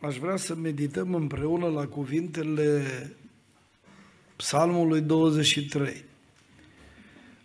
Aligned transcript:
aș 0.00 0.16
vrea 0.16 0.36
să 0.36 0.54
medităm 0.54 1.14
împreună 1.14 1.66
la 1.66 1.86
cuvintele 1.86 2.84
Psalmului 4.36 5.00
23. 5.00 6.04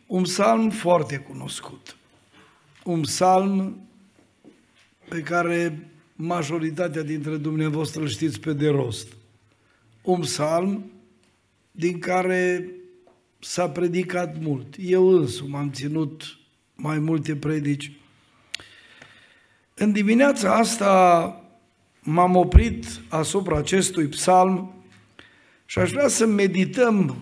Un 0.07 0.23
psalm 0.23 0.69
foarte 0.69 1.17
cunoscut. 1.17 1.95
Un 2.83 3.01
psalm 3.01 3.87
pe 5.09 5.21
care 5.21 5.89
majoritatea 6.15 7.01
dintre 7.01 7.37
dumneavoastră 7.37 8.01
îl 8.01 8.07
știți 8.07 8.39
pe 8.39 8.53
de 8.53 8.69
rost. 8.69 9.07
Un 10.01 10.19
psalm 10.19 10.91
din 11.71 11.99
care 11.99 12.71
s-a 13.39 13.69
predicat 13.69 14.39
mult. 14.39 14.75
Eu 14.79 15.07
însumi 15.07 15.55
am 15.55 15.71
ținut 15.71 16.37
mai 16.75 16.99
multe 16.99 17.35
predici. 17.35 17.91
În 19.73 19.91
dimineața 19.91 20.55
asta 20.55 21.44
m-am 22.07 22.35
oprit 22.35 22.85
asupra 23.07 23.57
acestui 23.57 24.07
psalm 24.07 24.73
și 25.65 25.79
aș 25.79 25.91
vrea 25.91 26.07
să 26.07 26.25
medităm 26.25 27.15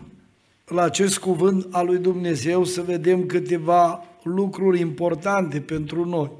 la 0.65 0.81
acest 0.81 1.17
cuvânt 1.17 1.67
al 1.71 1.85
lui 1.85 1.97
Dumnezeu, 1.97 2.63
să 2.63 2.81
vedem 2.81 3.25
câteva 3.25 4.05
lucruri 4.23 4.79
importante 4.79 5.61
pentru 5.61 6.05
noi. 6.05 6.31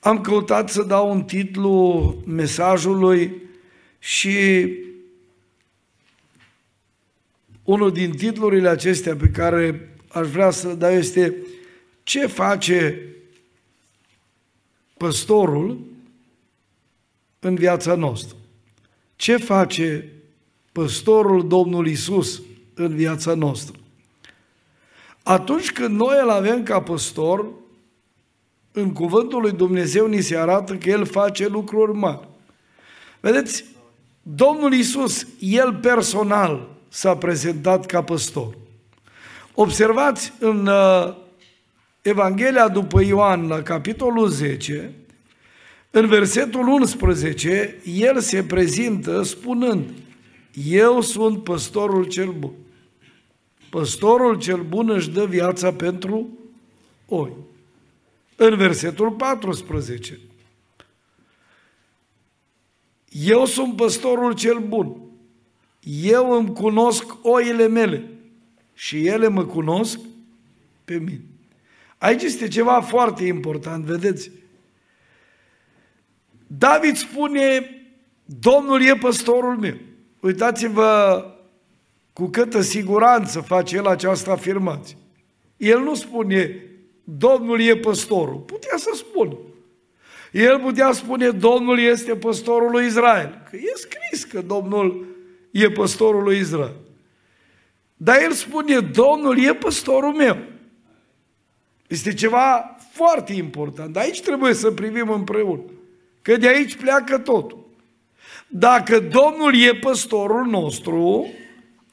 Am 0.00 0.20
căutat 0.20 0.70
să 0.70 0.82
dau 0.82 1.10
un 1.10 1.22
titlu 1.22 2.14
mesajului 2.26 3.42
și 3.98 4.68
unul 7.64 7.92
din 7.92 8.16
titlurile 8.16 8.68
acestea 8.68 9.16
pe 9.16 9.28
care 9.28 9.94
aș 10.08 10.28
vrea 10.28 10.50
să 10.50 10.74
dau 10.74 10.90
este 10.90 11.34
Ce 12.02 12.26
face 12.26 13.02
păstorul 14.96 15.86
în 17.40 17.54
viața 17.54 17.94
noastră? 17.94 18.36
Ce 19.16 19.36
face 19.36 20.12
păstorul 20.72 21.48
Domnul 21.48 21.86
Isus 21.86 22.42
în 22.74 22.94
viața 22.94 23.34
noastră? 23.34 23.78
Atunci 25.22 25.72
când 25.72 25.96
noi 25.96 26.16
îl 26.22 26.30
avem 26.30 26.62
ca 26.62 26.80
păstor, 26.80 27.46
în 28.72 28.92
cuvântul 28.92 29.40
lui 29.40 29.52
Dumnezeu 29.52 30.06
ni 30.06 30.20
se 30.20 30.36
arată 30.36 30.74
că 30.74 30.88
El 30.88 31.06
face 31.06 31.46
lucruri 31.46 31.92
mari. 31.92 32.28
Vedeți, 33.20 33.64
Domnul 34.22 34.72
Isus, 34.72 35.26
El 35.38 35.74
personal 35.74 36.68
s-a 36.88 37.16
prezentat 37.16 37.86
ca 37.86 38.02
păstor. 38.02 38.56
Observați 39.54 40.32
în 40.38 40.66
uh, 40.66 41.14
Evanghelia 42.02 42.68
după 42.68 43.02
Ioan, 43.02 43.46
la 43.46 43.62
capitolul 43.62 44.28
10, 44.28 44.92
în 45.90 46.06
versetul 46.06 46.66
11, 46.66 47.80
El 47.84 48.20
se 48.20 48.44
prezintă 48.44 49.22
spunând, 49.22 49.90
Eu 50.68 51.00
sunt 51.00 51.44
păstorul 51.44 52.04
cel 52.04 52.32
bun. 52.32 52.52
Păstorul 53.70 54.38
cel 54.38 54.62
bun 54.62 54.90
își 54.90 55.10
dă 55.10 55.26
viața 55.26 55.72
pentru 55.72 56.28
oi. 57.06 57.32
În 58.36 58.56
versetul 58.56 59.10
14, 59.10 60.18
eu 63.08 63.44
sunt 63.44 63.76
păstorul 63.76 64.34
cel 64.34 64.58
bun. 64.58 65.00
Eu 66.02 66.30
îmi 66.30 66.52
cunosc 66.52 67.16
oile 67.22 67.68
mele 67.68 68.10
și 68.74 69.06
ele 69.06 69.28
mă 69.28 69.44
cunosc 69.44 69.98
pe 70.84 70.98
mine. 70.98 71.24
Aici 71.98 72.22
este 72.22 72.48
ceva 72.48 72.80
foarte 72.80 73.24
important, 73.24 73.84
vedeți? 73.84 74.30
David 76.48 76.96
spune, 76.96 77.70
Domnul 78.24 78.82
e 78.82 78.94
păstorul 78.94 79.56
meu. 79.56 79.76
Uitați-vă 80.20 81.24
cu 82.12 82.26
câtă 82.26 82.60
siguranță 82.60 83.40
face 83.40 83.76
el 83.76 83.86
această 83.86 84.30
afirmație. 84.30 84.96
El 85.56 85.80
nu 85.80 85.94
spune, 85.94 86.62
Domnul 87.04 87.60
e 87.60 87.76
păstorul. 87.76 88.36
Putea 88.36 88.76
să 88.76 88.90
spună. 88.94 89.36
El 90.32 90.60
putea 90.60 90.92
spune, 90.92 91.30
Domnul 91.30 91.78
este 91.78 92.16
păstorul 92.16 92.70
lui 92.70 92.86
Israel. 92.86 93.42
Că 93.50 93.56
e 93.56 93.72
scris 93.74 94.24
că 94.24 94.40
Domnul 94.40 95.06
e 95.50 95.70
păstorul 95.70 96.22
lui 96.22 96.38
Israel. 96.38 96.76
Dar 97.96 98.22
el 98.22 98.32
spune, 98.32 98.80
Domnul 98.80 99.44
e 99.44 99.54
păstorul 99.54 100.12
meu. 100.12 100.36
Este 101.86 102.14
ceva 102.14 102.76
foarte 102.92 103.32
important. 103.32 103.92
Dar 103.92 104.02
aici 104.02 104.22
trebuie 104.22 104.54
să 104.54 104.70
privim 104.70 105.10
împreună. 105.10 105.62
Că 106.28 106.36
de 106.36 106.48
aici 106.48 106.76
pleacă 106.76 107.18
totul. 107.18 107.66
Dacă 108.46 108.98
Domnul 108.98 109.54
e 109.54 109.74
păstorul 109.74 110.46
nostru, 110.46 111.26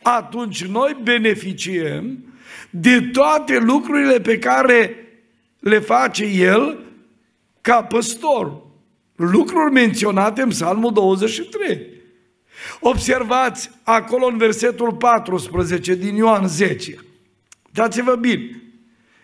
atunci 0.01 0.66
noi 0.66 0.97
beneficiem 1.03 2.34
de 2.69 3.01
toate 3.01 3.57
lucrurile 3.57 4.19
pe 4.19 4.40
care 4.40 4.95
le 5.59 5.79
face 5.79 6.25
El 6.25 6.84
ca 7.62 7.84
păstor. 7.84 8.62
Lucruri 9.16 9.72
menționate 9.72 10.41
în 10.41 10.50
Psalmul 10.50 10.94
23. 10.94 11.88
Observați 12.79 13.72
acolo 13.84 14.25
în 14.25 14.38
versetul 14.38 14.94
14 14.94 15.95
din 15.95 16.16
Ioan 16.16 16.47
10. 16.47 16.95
Dați-vă 17.72 18.16
bine. 18.16 18.62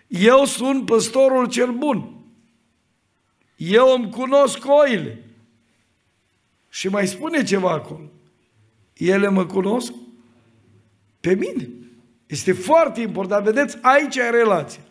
Eu 0.06 0.44
sunt 0.44 0.86
păstorul 0.86 1.48
cel 1.48 1.70
bun. 1.70 2.21
Eu 3.64 3.94
îmi 3.94 4.10
cunosc 4.10 4.58
oile. 4.64 5.24
Și 6.68 6.88
mai 6.88 7.06
spune 7.06 7.42
ceva 7.42 7.70
acolo. 7.70 8.10
Ele 8.92 9.28
mă 9.28 9.46
cunosc 9.46 9.92
pe 11.20 11.34
mine. 11.34 11.68
Este 12.26 12.52
foarte 12.52 13.00
important. 13.00 13.44
Vedeți, 13.44 13.78
aici 13.80 14.16
e 14.16 14.30
relația. 14.30 14.82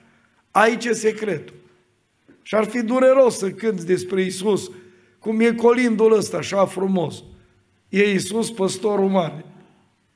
Aici 0.51 0.85
e 0.85 0.93
secretul. 0.93 1.55
Și 2.41 2.55
ar 2.55 2.65
fi 2.65 2.81
dureros 2.81 3.37
să 3.37 3.51
cânți 3.51 3.85
despre 3.85 4.21
Isus, 4.21 4.71
cum 5.19 5.39
e 5.39 5.53
colindul 5.53 6.11
ăsta 6.11 6.37
așa 6.37 6.65
frumos. 6.65 7.23
E 7.89 8.13
Isus 8.13 8.51
păstorul 8.51 9.09
mare. 9.09 9.45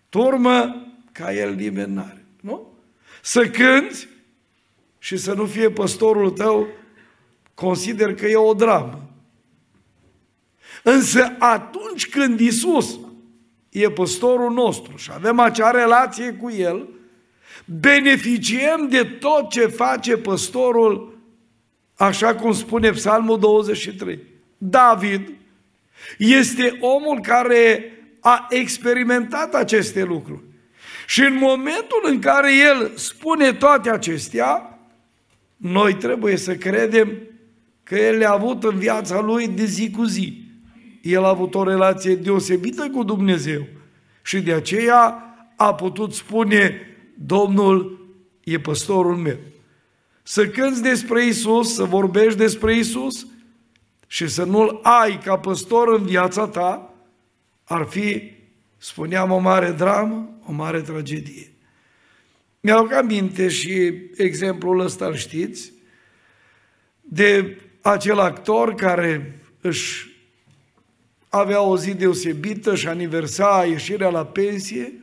Turmă 0.09 0.88
ca 1.11 1.33
el 1.33 1.55
nimeni 1.55 1.94
n-are. 1.94 2.25
Nu? 2.41 2.73
Să 3.21 3.49
cânți 3.49 4.07
și 4.97 5.17
să 5.17 5.33
nu 5.33 5.45
fie 5.45 5.69
păstorul 5.69 6.31
tău, 6.31 6.67
consider 7.55 8.13
că 8.13 8.27
e 8.27 8.35
o 8.35 8.53
dramă. 8.53 9.09
Însă 10.83 11.35
atunci 11.39 12.09
când 12.09 12.39
Isus 12.39 12.99
e 13.69 13.89
păstorul 13.89 14.51
nostru 14.51 14.97
și 14.97 15.11
avem 15.13 15.39
acea 15.39 15.71
relație 15.71 16.33
cu 16.33 16.51
El, 16.51 16.89
beneficiem 17.65 18.88
de 18.89 19.03
tot 19.03 19.49
ce 19.49 19.65
face 19.65 20.17
păstorul 20.17 21.15
Așa 21.95 22.35
cum 22.35 22.53
spune 22.53 22.91
Psalmul 22.91 23.39
23. 23.39 24.19
David 24.57 25.29
este 26.17 26.77
omul 26.79 27.19
care 27.21 27.91
a 28.19 28.47
experimentat 28.49 29.53
aceste 29.53 30.03
lucruri. 30.03 30.44
Și 31.07 31.21
în 31.21 31.35
momentul 31.35 32.01
în 32.03 32.19
care 32.19 32.57
el 32.57 32.91
spune 32.95 33.53
toate 33.53 33.89
acestea, 33.89 34.79
noi 35.57 35.94
trebuie 35.94 36.35
să 36.38 36.55
credem 36.55 37.17
că 37.85 37.96
el 37.96 38.18
le-a 38.18 38.31
avut 38.31 38.63
în 38.63 38.78
viața 38.78 39.22
lui 39.22 39.47
de 39.47 39.66
zi 39.66 39.91
cu 39.91 40.03
zi. 40.03 40.44
El 41.01 41.23
a 41.23 41.29
avut 41.29 41.56
o 41.56 41.63
relație 41.63 42.16
deosebită 42.16 42.90
cu 42.90 43.03
Dumnezeu 43.03 43.68
și 44.23 44.41
de 44.41 44.53
aceea 44.53 45.23
a 45.56 45.73
putut 45.73 46.13
spune, 46.13 46.79
Domnul 47.18 48.07
e 48.44 48.59
păstorul 48.59 49.16
meu 49.16 49.38
să 50.28 50.47
cânți 50.47 50.81
despre 50.81 51.25
Isus, 51.25 51.74
să 51.74 51.84
vorbești 51.84 52.38
despre 52.38 52.75
Isus 52.75 53.28
și 54.07 54.28
să 54.28 54.44
nu-L 54.44 54.79
ai 54.84 55.19
ca 55.19 55.38
păstor 55.38 55.94
în 55.94 56.06
viața 56.06 56.48
ta, 56.48 56.94
ar 57.63 57.86
fi, 57.86 58.31
spuneam, 58.77 59.31
o 59.31 59.38
mare 59.38 59.71
dramă, 59.71 60.30
o 60.45 60.51
mare 60.51 60.81
tragedie. 60.81 61.51
Mi-au 62.59 62.88
aminte 62.88 63.48
și 63.48 63.94
exemplul 64.15 64.80
ăsta 64.80 65.06
îl 65.06 65.15
știți, 65.15 65.71
de 67.01 67.57
acel 67.91 68.19
actor 68.19 68.75
care 68.75 69.39
își 69.61 70.07
avea 71.29 71.61
o 71.61 71.77
zi 71.77 71.93
deosebită 71.93 72.75
și 72.75 72.87
aniversa 72.87 73.65
ieșirea 73.69 74.09
la 74.09 74.25
pensie 74.25 74.93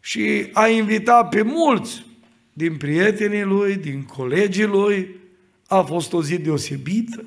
și 0.00 0.46
a 0.52 0.66
invitat 0.68 1.28
pe 1.28 1.42
mulți 1.42 2.06
din 2.52 2.76
prietenii 2.76 3.42
lui, 3.42 3.76
din 3.76 4.02
colegii 4.02 4.66
lui. 4.66 5.16
A 5.66 5.80
fost 5.80 6.12
o 6.12 6.22
zi 6.22 6.38
deosebită, 6.38 7.24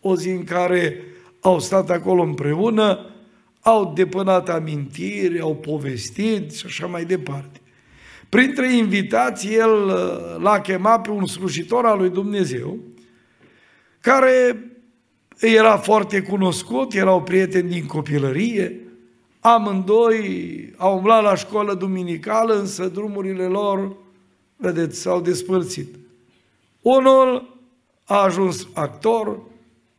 o 0.00 0.16
zi 0.16 0.28
în 0.28 0.44
care 0.44 1.02
au 1.40 1.60
stat 1.60 1.90
acolo 1.90 2.22
împreună, 2.22 3.06
au 3.60 3.92
depănat 3.94 4.48
amintiri, 4.48 5.40
au 5.40 5.56
povestit 5.56 6.52
și 6.52 6.66
așa 6.66 6.86
mai 6.86 7.04
departe. 7.04 7.60
Printre 8.28 8.76
invitații, 8.76 9.54
el 9.54 9.84
uh, 9.84 10.42
l-a 10.42 10.60
chemat 10.60 11.02
pe 11.02 11.10
un 11.10 11.26
slujitor 11.26 11.84
al 11.84 11.98
lui 11.98 12.10
Dumnezeu, 12.10 12.78
care 14.00 14.64
era 15.38 15.76
foarte 15.76 16.22
cunoscut, 16.22 16.94
erau 16.94 17.22
prieteni 17.22 17.68
din 17.68 17.86
copilărie, 17.86 18.80
amândoi 19.40 20.74
au 20.76 20.96
umblat 20.96 21.22
la 21.22 21.34
școală 21.34 21.74
duminicală, 21.74 22.58
însă 22.58 22.88
drumurile 22.88 23.44
lor, 23.44 23.96
vedeți, 24.56 25.00
s-au 25.00 25.20
despărțit. 25.20 25.94
Unul 26.80 27.58
a 28.04 28.22
ajuns 28.22 28.66
actor, 28.74 29.40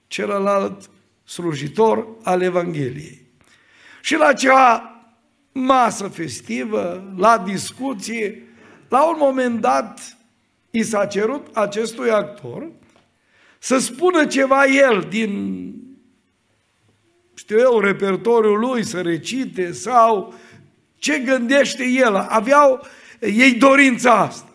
celălalt 0.08 0.90
slujitor 1.24 2.08
al 2.24 2.42
Evangheliei. 2.42 3.26
Și 4.02 4.16
la 4.16 4.34
cea 4.34 4.96
masă 5.52 6.08
festivă, 6.08 7.14
la 7.18 7.38
discuție, 7.38 8.44
la 8.90 9.10
un 9.10 9.16
moment 9.20 9.62
dat 9.62 10.18
i 10.72 10.84
s-a 10.84 11.06
cerut 11.06 11.56
acestui 11.56 12.10
actor 12.10 12.68
să 13.64 13.78
spună 13.78 14.26
ceva 14.26 14.66
el 14.66 15.06
din, 15.10 15.74
știu 17.34 17.58
eu, 17.58 17.80
repertoriul 17.80 18.60
lui, 18.60 18.84
să 18.84 19.02
recite 19.02 19.72
sau 19.72 20.34
ce 20.96 21.20
gândește 21.20 21.84
el. 21.86 22.16
Aveau 22.16 22.86
ei 23.20 23.54
dorința 23.54 24.14
asta. 24.14 24.50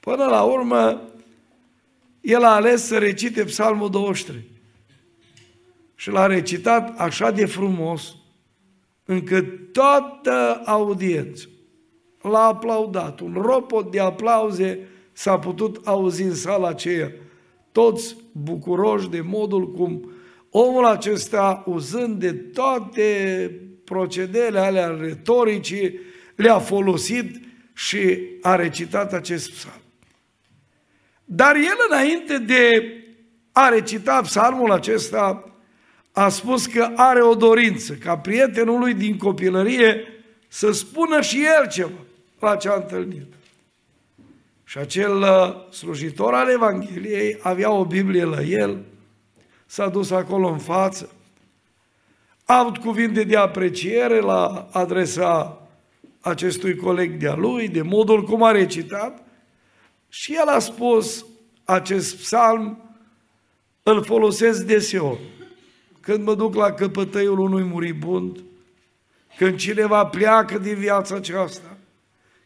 Până 0.00 0.24
la 0.24 0.42
urmă, 0.42 1.02
el 2.20 2.44
a 2.44 2.54
ales 2.54 2.86
să 2.86 2.98
recite 2.98 3.44
Psalmul 3.44 3.90
23. 3.90 4.50
Și 5.94 6.10
l-a 6.10 6.26
recitat 6.26 6.98
așa 6.98 7.30
de 7.30 7.46
frumos, 7.46 8.14
încât 9.04 9.72
toată 9.72 10.62
audiența 10.64 11.44
l-a 12.20 12.44
aplaudat. 12.44 13.20
Un 13.20 13.32
ropot 13.32 13.90
de 13.90 14.00
aplauze 14.00 14.78
s-a 15.12 15.38
putut 15.38 15.86
auzi 15.86 16.22
în 16.22 16.34
sala 16.34 16.68
aceea. 16.68 17.12
Toți 17.72 18.16
bucuroși 18.32 19.08
de 19.08 19.20
modul 19.20 19.70
cum 19.70 20.12
omul 20.50 20.84
acesta, 20.84 21.62
uzând 21.66 22.20
de 22.20 22.32
toate 22.32 23.50
procedele 23.84 24.58
alea 24.58 24.86
retoricii, 24.86 26.00
le-a 26.34 26.58
folosit 26.58 27.40
și 27.74 28.18
a 28.42 28.56
recitat 28.56 29.12
acest 29.12 29.50
psalm. 29.50 29.80
Dar 31.24 31.56
el 31.56 31.76
înainte 31.88 32.38
de 32.38 32.94
a 33.52 33.68
recita 33.68 34.20
psalmul 34.20 34.72
acesta, 34.72 35.54
a 36.12 36.28
spus 36.28 36.66
că 36.66 36.92
are 36.96 37.22
o 37.22 37.34
dorință, 37.34 37.94
ca 37.94 38.18
prietenul 38.18 38.78
lui 38.78 38.94
din 38.94 39.16
copilărie, 39.16 40.04
să 40.48 40.72
spună 40.72 41.20
și 41.20 41.44
el 41.58 41.68
ceva 41.68 42.04
la 42.40 42.56
ce 42.56 42.68
a 42.68 42.74
întâlnit. 42.74 43.34
Și 44.70 44.78
acel 44.78 45.20
uh, 45.20 45.72
slujitor 45.72 46.34
al 46.34 46.50
Evangheliei 46.50 47.38
avea 47.42 47.70
o 47.70 47.84
Biblie 47.84 48.24
la 48.24 48.42
el, 48.42 48.84
s-a 49.66 49.88
dus 49.88 50.10
acolo 50.10 50.48
în 50.48 50.58
față, 50.58 51.10
a 52.44 52.58
avut 52.58 52.76
cuvinte 52.76 53.22
de 53.22 53.36
apreciere 53.36 54.20
la 54.20 54.68
adresa 54.72 55.62
acestui 56.20 56.76
coleg 56.76 57.12
de-a 57.12 57.34
lui, 57.34 57.68
de 57.68 57.82
modul 57.82 58.24
cum 58.24 58.42
a 58.42 58.50
recitat, 58.50 59.22
și 60.08 60.34
el 60.34 60.48
a 60.48 60.58
spus, 60.58 61.26
acest 61.64 62.16
psalm 62.16 62.94
îl 63.82 64.04
folosesc 64.04 64.62
deseori. 64.62 65.20
Când 66.00 66.24
mă 66.24 66.34
duc 66.34 66.54
la 66.54 66.72
căpătăiul 66.72 67.38
unui 67.38 67.62
muribund, 67.62 68.40
când 69.36 69.58
cineva 69.58 70.06
pleacă 70.06 70.58
din 70.58 70.74
viața 70.74 71.14
aceasta, 71.14 71.76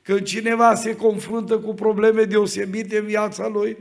când 0.04 0.22
cineva 0.22 0.74
se 0.74 0.96
confruntă 0.96 1.58
cu 1.58 1.74
probleme 1.74 2.24
deosebite 2.24 2.98
în 2.98 3.04
viața 3.04 3.48
lui, 3.48 3.76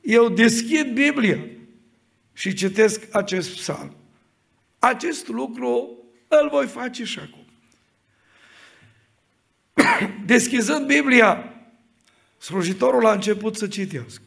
eu 0.00 0.28
deschid 0.28 0.92
Biblia 0.92 1.38
și 2.32 2.52
citesc 2.52 3.14
acest 3.14 3.54
psalm. 3.54 3.96
Acest 4.78 5.28
lucru 5.28 5.98
îl 6.28 6.48
voi 6.50 6.66
face 6.66 7.04
și 7.04 7.18
acum. 7.18 7.46
Deschizând 10.26 10.86
Biblia, 10.86 11.54
slujitorul 12.38 13.06
a 13.06 13.12
început 13.12 13.56
să 13.56 13.66
citească. 13.66 14.22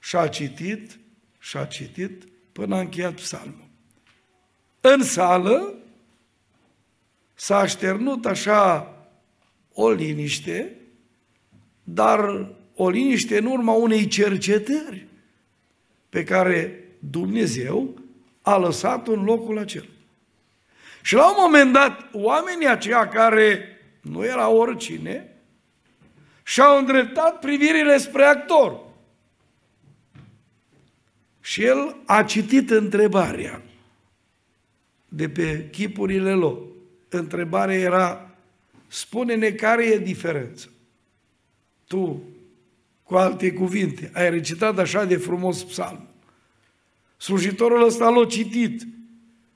Și 0.00 0.16
a 0.16 0.28
citit, 0.28 0.98
și 1.38 1.56
a 1.56 1.64
citit, 1.64 2.24
până 2.52 2.76
a 2.76 2.80
încheiat 2.80 3.14
psalmul. 3.14 3.68
În 4.80 5.02
sală 5.02 5.74
s-a 7.34 7.58
așternut 7.58 8.26
așa 8.26 8.90
o 9.78 9.90
liniște, 9.90 10.76
dar 11.84 12.48
o 12.74 12.88
liniște 12.88 13.38
în 13.38 13.44
urma 13.44 13.72
unei 13.72 14.06
cercetări 14.06 15.06
pe 16.08 16.24
care 16.24 16.84
Dumnezeu 16.98 17.94
a 18.42 18.56
lăsat 18.56 19.08
în 19.08 19.24
locul 19.24 19.58
acela. 19.58 19.86
Și 21.02 21.14
la 21.14 21.28
un 21.28 21.36
moment 21.38 21.72
dat, 21.72 22.08
oamenii 22.12 22.68
aceia 22.68 23.08
care 23.08 23.78
nu 24.00 24.24
erau 24.24 24.56
oricine, 24.56 25.36
și-au 26.42 26.78
îndreptat 26.78 27.38
privirile 27.38 27.98
spre 27.98 28.24
actor. 28.24 28.80
Și 31.40 31.64
el 31.64 31.96
a 32.06 32.22
citit 32.22 32.70
întrebarea 32.70 33.62
de 35.08 35.28
pe 35.28 35.68
chipurile 35.70 36.32
lor. 36.32 36.58
Întrebarea 37.08 37.76
era, 37.76 38.25
spune-ne 38.96 39.50
care 39.50 39.84
e 39.84 39.98
diferența. 39.98 40.66
Tu, 41.86 42.22
cu 43.02 43.14
alte 43.14 43.52
cuvinte, 43.52 44.10
ai 44.14 44.30
recitat 44.30 44.78
așa 44.78 45.04
de 45.04 45.16
frumos 45.16 45.64
psalm. 45.64 46.08
Slujitorul 47.16 47.84
ăsta 47.84 48.08
l-a 48.08 48.26
citit. 48.26 48.82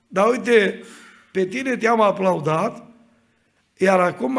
Dar 0.09 0.29
uite, 0.29 0.83
pe 1.33 1.47
tine 1.47 1.77
te-am 1.77 2.01
aplaudat, 2.01 2.87
iar 3.77 4.01
acum 4.01 4.39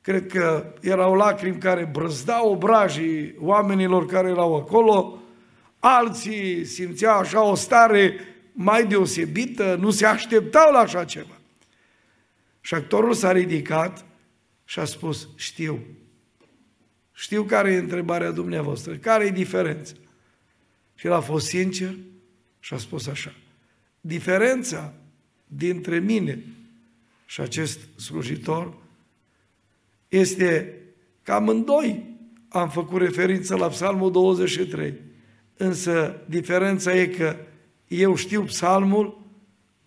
cred 0.00 0.26
că 0.26 0.74
erau 0.80 1.14
lacrimi 1.14 1.58
care 1.58 1.88
brăzdau 1.92 2.50
obrajii 2.50 3.34
oamenilor 3.38 4.06
care 4.06 4.28
erau 4.28 4.56
acolo, 4.56 5.18
alții 5.78 6.64
simțeau 6.64 7.18
așa 7.18 7.42
o 7.42 7.54
stare 7.54 8.14
mai 8.52 8.86
deosebită, 8.86 9.76
nu 9.80 9.90
se 9.90 10.06
așteptau 10.06 10.72
la 10.72 10.78
așa 10.78 11.04
ceva. 11.04 11.39
Și 12.70 12.76
actorul 12.76 13.14
s-a 13.14 13.32
ridicat 13.32 14.04
și 14.64 14.78
a 14.78 14.84
spus, 14.84 15.28
știu, 15.36 15.86
știu 17.12 17.42
care 17.42 17.72
e 17.72 17.78
întrebarea 17.78 18.30
dumneavoastră, 18.30 18.96
care 18.96 19.24
e 19.24 19.30
diferența? 19.30 19.94
Și 20.94 21.06
el 21.06 21.12
a 21.12 21.20
fost 21.20 21.46
sincer 21.46 21.94
și 22.60 22.74
a 22.74 22.76
spus 22.76 23.06
așa, 23.06 23.34
diferența 24.00 24.92
dintre 25.46 25.98
mine 25.98 26.44
și 27.26 27.40
acest 27.40 27.80
slujitor 27.96 28.76
este 30.08 30.78
că 31.22 31.32
amândoi 31.32 32.18
am 32.48 32.70
făcut 32.70 33.00
referință 33.00 33.56
la 33.56 33.68
Psalmul 33.68 34.12
23, 34.12 34.94
însă 35.56 36.22
diferența 36.28 36.94
e 36.94 37.06
că 37.06 37.36
eu 37.88 38.14
știu 38.14 38.42
psalmul, 38.42 39.26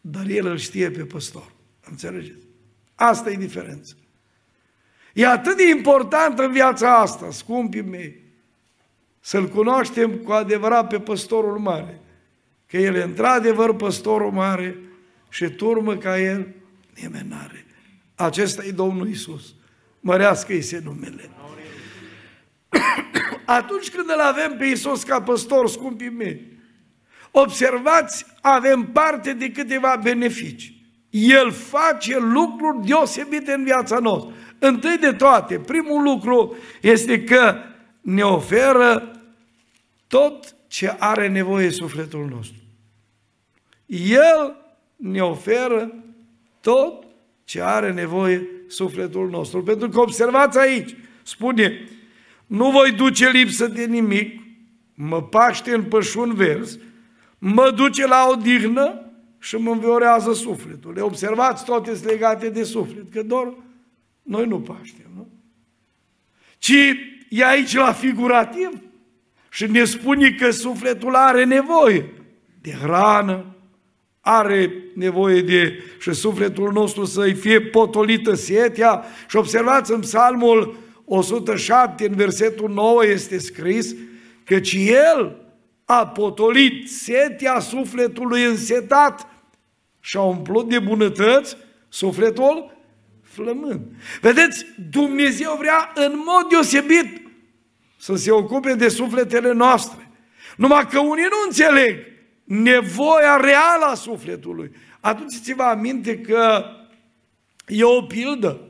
dar 0.02 0.26
el 0.26 0.46
îl 0.46 0.58
știe 0.58 0.92
pe 0.92 1.06
păstor. 1.06 1.52
Înțelegeți? 1.90 2.43
Asta 3.04 3.30
e 3.30 3.36
diferența. 3.36 3.94
E 5.14 5.28
atât 5.28 5.58
de 5.58 5.70
important 5.70 6.40
în 6.40 6.52
viața 6.52 7.00
asta, 7.00 7.32
scumpii 7.32 7.82
mei, 7.82 8.22
să-L 9.20 9.48
cunoaștem 9.48 10.12
cu 10.12 10.32
adevărat 10.32 10.88
pe 10.88 11.00
păstorul 11.00 11.58
mare. 11.58 12.00
Că 12.68 12.78
El 12.78 12.96
e 12.96 13.04
într-adevăr 13.04 13.76
păstorul 13.76 14.32
mare 14.32 14.78
și 15.30 15.50
turmă 15.50 15.98
ca 15.98 16.20
El 16.20 16.48
nimeni 17.02 17.30
n-are. 17.30 17.66
Acesta 18.16 18.64
e 18.64 18.72
Domnul 18.72 19.10
Isus. 19.10 19.54
Mărească-i 20.00 20.62
se 20.62 20.82
numele. 20.84 21.30
Atunci 23.46 23.90
când 23.90 24.10
îl 24.10 24.20
avem 24.20 24.58
pe 24.58 24.66
Isus 24.66 25.04
ca 25.04 25.22
păstor, 25.22 25.70
scumpii 25.70 26.10
mei, 26.10 26.52
Observați, 27.36 28.26
avem 28.42 28.84
parte 28.92 29.34
de 29.34 29.52
câteva 29.52 30.00
beneficii. 30.04 30.83
El 31.14 31.52
face 31.52 32.20
lucruri 32.20 32.86
deosebite 32.86 33.54
în 33.54 33.64
viața 33.64 34.00
noastră. 34.00 34.34
Întâi 34.60 34.98
de 34.98 35.12
toate, 35.12 35.60
primul 35.60 36.04
lucru 36.04 36.56
este 36.82 37.24
că 37.24 37.56
ne 38.02 38.22
oferă 38.22 39.22
tot 40.08 40.56
ce 40.68 40.96
are 41.00 41.28
nevoie 41.28 41.70
sufletul 41.70 42.28
nostru. 42.30 42.58
El 44.16 44.56
ne 44.96 45.22
oferă 45.22 45.94
tot 46.62 47.04
ce 47.44 47.62
are 47.62 47.92
nevoie 47.92 48.48
sufletul 48.68 49.30
nostru. 49.30 49.64
Pentru 49.64 49.90
că 49.90 50.00
observați 50.00 50.60
aici, 50.60 50.96
spune, 51.24 51.88
nu 52.46 52.72
voi 52.72 52.92
duce 52.92 53.30
lipsă 53.30 53.68
de 53.68 53.86
nimic, 53.86 54.42
mă 54.94 55.24
paște 55.24 55.74
în 55.74 55.84
pășun 55.84 56.34
vers, 56.34 56.78
mă 57.38 57.72
duce 57.76 58.08
la 58.08 58.28
odihnă 58.32 59.03
și 59.44 59.56
mă 59.56 59.72
înviorează 59.72 60.34
sufletul. 60.34 60.94
Le 60.94 61.02
observați, 61.02 61.66
toate 61.66 61.96
sunt 61.96 62.10
legate 62.10 62.50
de 62.50 62.64
suflet, 62.64 63.12
că 63.12 63.24
doar 63.24 63.54
noi 64.22 64.46
nu 64.46 64.60
paștem, 64.60 65.12
nu? 65.16 65.28
Ci 66.58 66.74
e 67.30 67.46
aici 67.46 67.76
la 67.76 67.94
figurativ 67.94 68.70
și 69.50 69.66
ne 69.72 69.84
spune 69.84 70.32
că 70.32 70.52
sufletul 70.52 71.16
are 71.16 71.44
nevoie 71.44 72.14
de 72.62 72.72
hrană, 72.72 73.46
are 74.22 74.74
nevoie 74.96 75.42
de 75.42 75.84
și 76.00 76.14
sufletul 76.14 76.72
nostru 76.72 77.06
să-i 77.06 77.34
fie 77.34 77.62
potolită 77.62 78.34
setea 78.34 79.04
și 79.30 79.36
observați 79.36 79.92
în 79.92 80.00
psalmul 80.00 80.78
107, 81.06 82.08
în 82.08 82.16
versetul 82.16 82.70
9 82.70 83.06
este 83.06 83.38
scris 83.38 83.96
căci 84.44 84.74
El 84.74 85.38
a 85.86 86.08
potolit 86.08 86.90
setea 86.90 87.60
sufletului 87.60 88.44
însetat 88.44 89.33
și 90.06 90.18
a 90.18 90.22
umplut 90.22 90.70
de 90.70 90.80
bunătăți 90.80 91.58
sufletul 91.90 92.78
flămând. 93.22 93.82
Vedeți, 94.22 94.66
Dumnezeu 94.90 95.56
vrea 95.60 95.92
în 95.96 96.12
mod 96.16 96.50
deosebit 96.50 97.22
să 97.98 98.16
se 98.16 98.32
ocupe 98.32 98.74
de 98.74 98.88
sufletele 98.88 99.52
noastre. 99.52 100.12
Numai 100.58 100.88
că 100.88 101.00
unii 101.00 101.24
nu 101.24 101.38
înțeleg 101.46 101.98
nevoia 102.44 103.36
reală 103.36 103.86
a 103.86 103.94
sufletului. 103.94 104.72
Aduceți-vă 105.00 105.64
aminte 105.64 106.20
că 106.20 106.64
e 107.68 107.84
o 107.84 108.02
pildă 108.02 108.62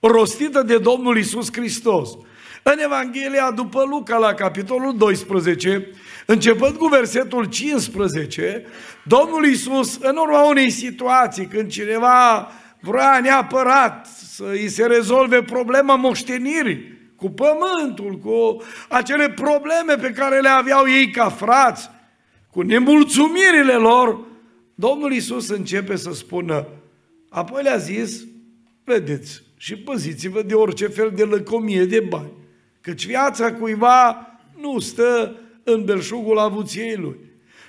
rostită 0.00 0.62
de 0.62 0.78
Domnul 0.78 1.18
Isus 1.18 1.52
Hristos. 1.52 2.10
În 2.62 2.78
Evanghelia 2.78 3.50
după 3.50 3.84
Luca, 3.88 4.16
la 4.16 4.34
capitolul 4.34 4.96
12, 4.96 5.90
începând 6.26 6.76
cu 6.76 6.86
versetul 6.86 7.44
15, 7.44 8.64
Domnul 9.04 9.44
Isus, 9.44 9.98
în 10.00 10.16
urma 10.16 10.42
unei 10.48 10.70
situații, 10.70 11.46
când 11.46 11.70
cineva 11.70 12.50
vrea 12.80 13.20
neapărat 13.22 14.06
să 14.06 14.44
îi 14.44 14.68
se 14.68 14.86
rezolve 14.86 15.42
problema 15.42 15.96
moștenirii, 15.96 17.00
cu 17.16 17.30
pământul, 17.30 18.18
cu 18.18 18.62
acele 18.88 19.30
probleme 19.30 19.94
pe 19.94 20.10
care 20.10 20.40
le 20.40 20.48
aveau 20.48 20.88
ei 20.88 21.10
ca 21.10 21.28
frați, 21.28 21.90
cu 22.50 22.60
nemulțumirile 22.60 23.72
lor, 23.72 24.18
Domnul 24.74 25.12
Isus 25.12 25.48
începe 25.48 25.96
să 25.96 26.12
spună, 26.12 26.66
apoi 27.28 27.62
le-a 27.62 27.76
zis, 27.76 28.24
vedeți 28.84 29.42
și 29.56 29.76
păziți-vă 29.76 30.42
de 30.42 30.54
orice 30.54 30.86
fel 30.86 31.12
de 31.14 31.22
lăcomie 31.22 31.84
de 31.84 32.00
bani, 32.00 32.32
căci 32.82 33.06
viața 33.06 33.52
cuiva 33.52 34.26
nu 34.60 34.78
stă 34.78 35.36
în 35.64 35.84
belșugul 35.84 36.38
avuției 36.38 36.96
lui. 36.96 37.18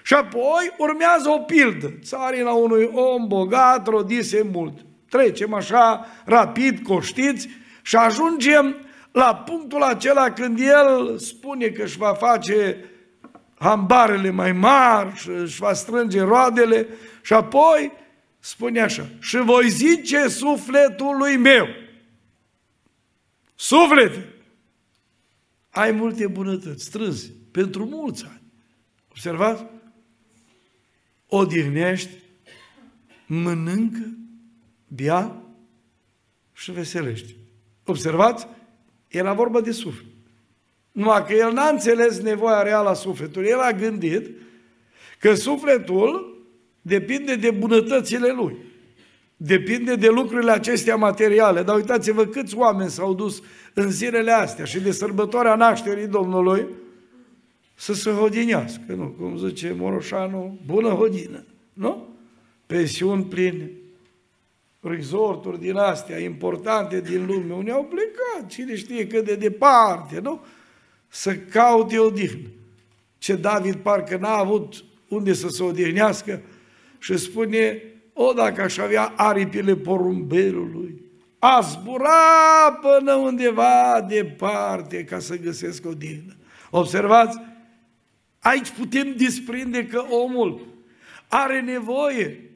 Și 0.04 0.14
apoi 0.14 0.74
urmează 0.78 1.30
o 1.30 1.38
pildă, 1.38 1.94
țarina 2.02 2.52
unui 2.52 2.90
om 2.94 3.28
bogat, 3.28 3.88
rodise 3.88 4.50
mult. 4.52 4.86
Trecem 5.10 5.54
așa 5.54 6.06
rapid, 6.26 6.80
coștiți, 6.84 7.50
și 7.82 7.96
ajungem 7.96 8.76
la 9.12 9.36
punctul 9.36 9.82
acela 9.82 10.32
când 10.32 10.60
el 10.60 11.18
spune 11.18 11.68
că 11.68 11.84
își 11.84 11.98
va 11.98 12.14
face 12.14 12.78
hambarele 13.60 14.30
mai 14.30 14.52
mari 14.52 15.16
și 15.16 15.30
își 15.30 15.60
va 15.60 15.74
strânge 15.74 16.22
roadele 16.22 16.88
și 17.22 17.34
apoi 17.34 17.92
spune 18.40 18.82
așa, 18.82 19.06
și 19.20 19.38
voi 19.38 19.70
zice 19.70 20.28
sufletului 20.28 21.38
meu, 21.38 21.68
suflete, 23.56 24.33
ai 25.74 25.92
multe 25.92 26.28
bunătăți, 26.28 26.84
strânzi, 26.84 27.32
pentru 27.52 27.86
mulți 27.86 28.26
ani. 28.26 28.42
Observați? 29.10 29.66
Odihnești, 31.28 32.10
mănâncă, 33.26 34.18
bea 34.88 35.44
și 36.54 36.72
veselești. 36.72 37.36
Observați? 37.86 38.48
Era 39.08 39.34
vorba 39.34 39.62
de 39.62 39.72
suflet. 39.72 40.12
Numai 40.92 41.26
că 41.26 41.34
el 41.34 41.54
n-a 41.54 41.68
înțeles 41.68 42.20
nevoia 42.20 42.62
reală 42.62 42.90
a 42.90 42.94
sufletului. 42.94 43.50
El 43.50 43.60
a 43.60 43.72
gândit 43.72 44.30
că 45.20 45.34
sufletul 45.34 46.38
depinde 46.82 47.36
de 47.36 47.52
bunătățile 47.52 48.32
lui. 48.32 48.58
Depinde 49.46 49.96
de 49.96 50.08
lucrurile 50.08 50.52
acestea 50.52 50.96
materiale. 50.96 51.64
Dar 51.64 51.76
uitați-vă 51.76 52.26
câți 52.26 52.56
oameni 52.56 52.90
s-au 52.90 53.14
dus 53.14 53.42
în 53.74 53.92
zilele 53.92 54.32
astea 54.32 54.66
și 54.66 54.80
de 54.80 54.92
sărbătoarea 54.92 55.56
nașterii 55.56 56.08
Domnului 56.08 56.66
să 57.76 57.94
se 57.94 58.12
hodinească, 58.12 58.94
nu? 58.94 59.06
Cum 59.06 59.38
zice 59.38 59.76
Moroșanu, 59.78 60.60
bună 60.66 60.90
hodină, 60.90 61.46
nu? 61.74 62.08
Pensiuni 62.66 63.24
pline, 63.24 63.72
resorturi 64.80 65.60
din 65.60 65.76
astea 65.76 66.20
importante 66.20 67.02
din 67.02 67.26
lume, 67.26 67.54
unii 67.54 67.72
au 67.72 67.84
plecat, 67.84 68.50
cine 68.50 68.76
știe 68.76 69.08
cât 69.08 69.26
de 69.26 69.36
departe, 69.36 70.20
nu? 70.20 70.42
Să 71.08 71.36
caute 71.36 72.00
odihnă. 72.00 72.48
Ce 73.18 73.36
David 73.36 73.76
parcă 73.76 74.18
n-a 74.18 74.38
avut 74.38 74.84
unde 75.08 75.34
să 75.34 75.48
se 75.48 75.64
odihnească 75.64 76.42
și 77.00 77.18
spune, 77.18 77.82
o, 78.14 78.34
dacă 78.34 78.62
aș 78.62 78.78
avea 78.78 79.14
aripile 79.16 79.76
porumbelului, 79.76 81.02
aș 81.40 81.66
zbura 81.66 82.80
până 82.82 83.14
undeva 83.14 84.06
departe 84.08 85.04
ca 85.04 85.20
să 85.20 85.38
găsesc 85.38 85.86
odihnă. 85.86 86.36
Observați? 86.70 87.40
Aici 88.40 88.70
putem 88.70 89.14
desprinde 89.16 89.86
că 89.86 90.04
omul 90.10 90.68
are 91.28 91.62
nevoie 91.62 92.50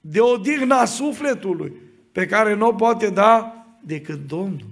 de 0.00 0.20
odihna 0.20 0.84
sufletului 0.84 1.72
pe 2.12 2.26
care 2.26 2.54
nu 2.54 2.66
o 2.66 2.72
poate 2.72 3.10
da 3.10 3.64
decât 3.80 4.26
Domnul. 4.26 4.66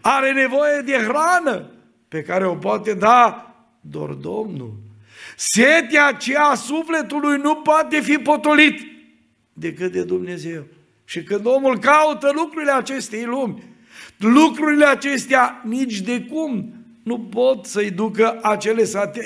Are 0.00 0.32
nevoie 0.32 0.80
de 0.80 0.92
hrană 0.92 1.70
pe 2.08 2.22
care 2.22 2.46
o 2.46 2.54
poate 2.54 2.94
da 2.94 3.54
doar 3.80 4.10
Domnul. 4.10 4.74
Setea 5.36 6.06
aceea 6.06 6.42
a 6.42 6.54
sufletului 6.54 7.36
nu 7.36 7.56
poate 7.56 8.00
fi 8.00 8.18
potolit 8.18 8.91
decât 9.52 9.92
de 9.92 10.02
Dumnezeu. 10.02 10.64
Și 11.04 11.22
când 11.22 11.46
omul 11.46 11.78
caută 11.78 12.30
lucrurile 12.34 12.72
acestei 12.72 13.24
lumi, 13.24 13.62
lucrurile 14.18 14.84
acestea 14.84 15.62
nici 15.64 16.00
de 16.00 16.20
cum 16.20 16.74
nu 17.02 17.18
pot 17.18 17.66
să-i 17.66 17.90
ducă 17.90 18.38
acele, 18.42 18.84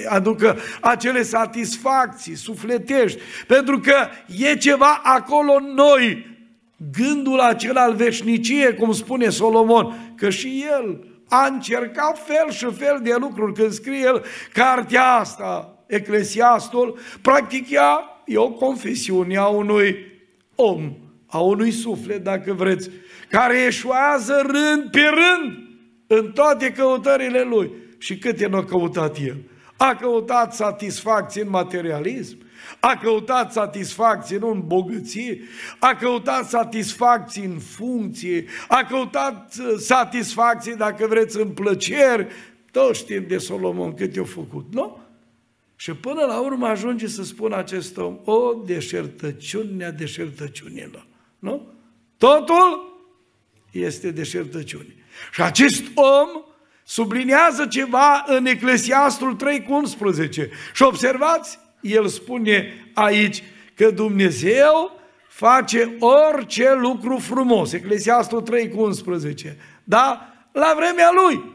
aducă 0.08 0.58
acele 0.80 1.22
satisfacții 1.22 2.34
sufletești, 2.34 3.20
pentru 3.46 3.80
că 3.80 3.94
e 4.38 4.56
ceva 4.56 5.00
acolo 5.02 5.52
în 5.52 5.74
noi, 5.74 6.26
gândul 6.92 7.38
acela 7.38 7.82
al 7.82 7.94
veșnicie, 7.94 8.72
cum 8.72 8.92
spune 8.92 9.28
Solomon, 9.28 10.12
că 10.16 10.30
și 10.30 10.64
el 10.80 11.04
a 11.28 11.46
încercat 11.46 12.26
fel 12.26 12.50
și 12.50 12.72
fel 12.72 13.00
de 13.02 13.16
lucruri 13.18 13.52
când 13.54 13.72
scrie 13.72 14.00
el 14.00 14.24
cartea 14.52 15.04
asta, 15.04 15.70
Eclesiastul, 15.86 16.98
practic 17.22 17.70
ea 17.70 18.00
e 18.24 18.36
o 18.36 18.50
confesiune 18.50 19.36
a 19.36 19.46
unui 19.46 19.96
om, 20.56 20.96
a 21.26 21.38
unui 21.38 21.70
suflet, 21.70 22.24
dacă 22.24 22.52
vreți, 22.52 22.90
care 23.30 23.64
eșuează 23.66 24.42
rând 24.46 24.90
pe 24.90 25.00
rând 25.00 25.58
în 26.06 26.32
toate 26.32 26.72
căutările 26.72 27.42
lui. 27.42 27.70
Și 27.98 28.18
câte 28.18 28.46
nu 28.46 28.56
a 28.56 28.64
căutat 28.64 29.16
el? 29.18 29.36
A 29.76 29.94
căutat 29.94 30.54
satisfacție 30.54 31.42
în 31.42 31.50
materialism, 31.50 32.38
a 32.80 32.98
căutat 33.02 33.52
satisfacție 33.52 34.38
în 34.40 34.62
bogăție, 34.66 35.40
a 35.78 35.94
căutat 35.94 36.48
satisfacție 36.48 37.44
în 37.44 37.58
funcție, 37.58 38.44
a 38.68 38.84
căutat 38.88 39.54
uh, 39.58 39.74
satisfacție, 39.78 40.74
dacă 40.74 41.06
vreți, 41.06 41.40
în 41.40 41.48
plăceri. 41.48 42.26
Toți 42.70 42.98
știm 42.98 43.24
de 43.28 43.38
Solomon 43.38 43.94
cât 43.94 44.14
i-a 44.14 44.24
făcut, 44.24 44.66
nu? 44.70 45.05
Și 45.76 45.94
până 45.94 46.24
la 46.24 46.40
urmă 46.40 46.66
ajunge 46.66 47.06
să 47.06 47.24
spună 47.24 47.56
acest 47.56 47.96
om, 47.96 48.18
o 48.24 48.52
deșertăciune 48.52 49.84
a 49.84 49.90
deșertăciunilor. 49.90 51.06
Nu? 51.38 51.72
Totul 52.16 52.98
este 53.70 54.10
deșertăciune. 54.10 54.94
Și 55.32 55.42
acest 55.42 55.84
om 55.94 56.28
sublinează 56.84 57.66
ceva 57.66 58.24
în 58.26 58.46
Eclesiastul 58.46 59.34
3 59.34 59.62
cu 59.62 59.74
11. 59.74 60.50
Și 60.74 60.82
observați, 60.82 61.58
el 61.80 62.06
spune 62.06 62.90
aici 62.94 63.42
că 63.74 63.90
Dumnezeu 63.90 65.00
face 65.28 65.96
orice 65.98 66.74
lucru 66.74 67.16
frumos. 67.18 67.72
Eclesiastul 67.72 68.40
3 68.40 68.68
cu 68.68 68.82
11. 68.82 69.56
Da? 69.84 70.32
La 70.52 70.74
vremea 70.76 71.10
lui. 71.12 71.54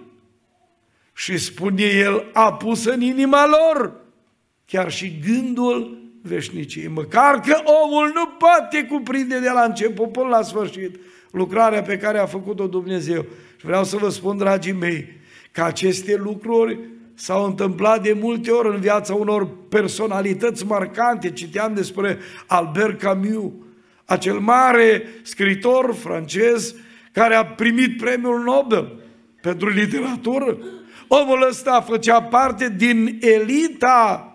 Și 1.14 1.38
spune 1.38 1.84
el, 1.84 2.30
a 2.34 2.54
pus 2.54 2.86
în 2.86 3.02
inima 3.02 3.46
lor 3.46 4.01
chiar 4.72 4.92
și 4.92 5.20
gândul 5.26 5.98
veșniciei. 6.22 6.88
Măcar 6.88 7.40
că 7.40 7.62
omul 7.84 8.12
nu 8.16 8.26
poate 8.26 8.84
cuprinde 8.84 9.40
de 9.40 9.50
la 9.54 9.62
început 9.62 10.12
până 10.12 10.28
la 10.28 10.42
sfârșit 10.42 11.00
lucrarea 11.32 11.82
pe 11.82 11.98
care 11.98 12.20
a 12.20 12.26
făcut-o 12.26 12.68
Dumnezeu. 12.68 13.26
Și 13.58 13.66
vreau 13.66 13.84
să 13.84 13.98
vă 13.98 14.10
spun, 14.10 14.38
dragii 14.38 14.72
mei, 14.72 15.08
că 15.52 15.64
aceste 15.64 16.16
lucruri 16.16 16.80
s-au 17.14 17.46
întâmplat 17.46 18.04
de 18.04 18.18
multe 18.22 18.52
ori 18.52 18.68
în 18.68 18.80
viața 18.80 19.14
unor 19.14 19.50
personalități 19.70 20.66
marcante. 20.66 21.32
Citeam 21.32 21.74
despre 21.74 22.18
Albert 22.48 23.00
Camus, 23.00 23.52
acel 24.06 24.40
mare 24.40 25.04
scritor 25.22 25.94
francez 25.94 26.76
care 27.12 27.36
a 27.36 27.46
primit 27.46 27.98
premiul 27.98 28.44
Nobel 28.44 29.04
pentru 29.42 29.70
literatură. 29.70 30.58
Omul 31.08 31.48
ăsta 31.50 31.82
făcea 31.82 32.22
parte 32.22 32.74
din 32.78 33.18
elita 33.22 34.31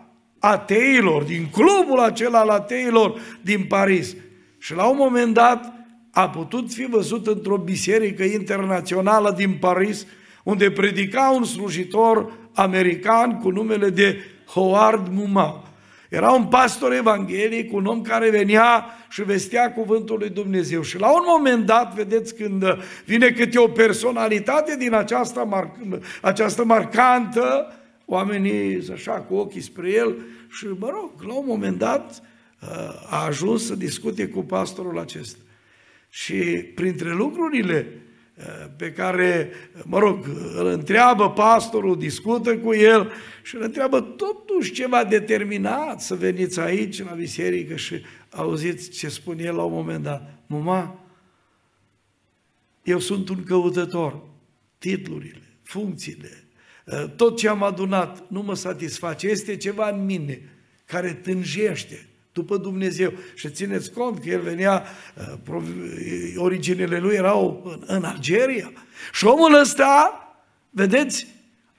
ateilor, 0.51 1.23
din 1.23 1.49
clubul 1.53 1.99
acela 2.01 2.39
al 2.39 2.49
ateilor 2.49 3.21
din 3.41 3.65
Paris. 3.65 4.17
Și 4.59 4.75
la 4.75 4.85
un 4.85 4.97
moment 4.99 5.35
dat 5.35 5.73
a 6.11 6.29
putut 6.29 6.73
fi 6.73 6.87
văzut 6.87 7.27
într-o 7.27 7.57
biserică 7.57 8.23
internațională 8.23 9.35
din 9.37 9.53
Paris, 9.61 10.07
unde 10.43 10.71
predica 10.71 11.33
un 11.35 11.45
slujitor 11.45 12.33
american 12.55 13.41
cu 13.41 13.51
numele 13.51 13.91
de 13.91 14.19
Howard 14.47 15.09
Muma. 15.13 15.65
Era 16.09 16.31
un 16.31 16.45
pastor 16.45 16.93
evanghelic, 16.93 17.73
un 17.73 17.87
om 17.87 18.03
care 18.03 18.31
venea 18.31 18.87
și 19.09 19.23
vestea 19.23 19.73
cuvântul 19.73 20.19
lui 20.19 20.29
Dumnezeu. 20.29 20.83
Și 20.83 20.99
la 20.99 21.09
un 21.09 21.23
moment 21.27 21.67
dat, 21.67 21.95
vedeți, 21.95 22.35
când 22.35 22.65
vine 23.05 23.29
câte 23.29 23.59
o 23.59 23.67
personalitate 23.67 24.77
din 24.77 24.95
această, 24.95 25.49
mar- 25.49 26.01
această 26.23 26.65
marcantă, 26.65 27.73
oamenii 28.07 28.83
să 28.83 28.93
așa 28.93 29.13
cu 29.13 29.35
ochii 29.35 29.61
spre 29.61 29.93
el 29.93 30.17
și, 30.49 30.67
mă 30.67 30.91
rog, 30.91 31.23
la 31.23 31.35
un 31.35 31.45
moment 31.47 31.79
dat 31.79 32.23
a 33.09 33.25
ajuns 33.25 33.67
să 33.67 33.75
discute 33.75 34.29
cu 34.29 34.41
pastorul 34.41 34.99
acesta. 34.99 35.39
Și 36.09 36.35
printre 36.75 37.13
lucrurile 37.13 38.01
pe 38.77 38.93
care, 38.93 39.51
mă 39.85 39.99
rog, 39.99 40.27
îl 40.55 40.67
întreabă 40.67 41.31
pastorul, 41.31 41.99
discută 41.99 42.59
cu 42.59 42.75
el 42.75 43.13
și 43.43 43.55
îl 43.55 43.63
întreabă 43.63 44.01
totuși 44.01 44.73
ceva 44.73 45.05
determinat 45.05 46.01
să 46.01 46.15
veniți 46.15 46.61
aici 46.61 47.03
la 47.03 47.13
biserică 47.13 47.77
și 47.77 48.03
auziți 48.31 48.91
ce 48.91 49.09
spune 49.09 49.43
el 49.43 49.55
la 49.55 49.63
un 49.63 49.73
moment 49.73 50.03
dat. 50.03 50.43
Mama, 50.47 51.05
eu 52.83 52.99
sunt 52.99 53.29
un 53.29 53.45
căutător, 53.45 54.23
titlurile, 54.79 55.43
funcțiile, 55.63 56.46
tot 57.17 57.37
ce 57.37 57.49
am 57.49 57.63
adunat 57.63 58.23
nu 58.29 58.43
mă 58.43 58.55
satisface, 58.55 59.27
este 59.27 59.57
ceva 59.57 59.89
în 59.89 60.05
mine 60.05 60.41
care 60.85 61.13
tânjește 61.13 62.07
după 62.33 62.57
Dumnezeu. 62.57 63.13
Și 63.35 63.51
țineți 63.51 63.93
cont 63.93 64.19
că 64.19 64.29
el 64.29 64.41
venea, 64.41 64.85
uh, 65.49 66.35
originele 66.37 66.99
lui 66.99 67.15
erau 67.15 67.63
în, 67.65 67.83
în 67.97 68.05
Algeria. 68.05 68.73
Și 69.13 69.27
omul 69.27 69.61
ăsta, 69.61 70.21
vedeți, 70.71 71.27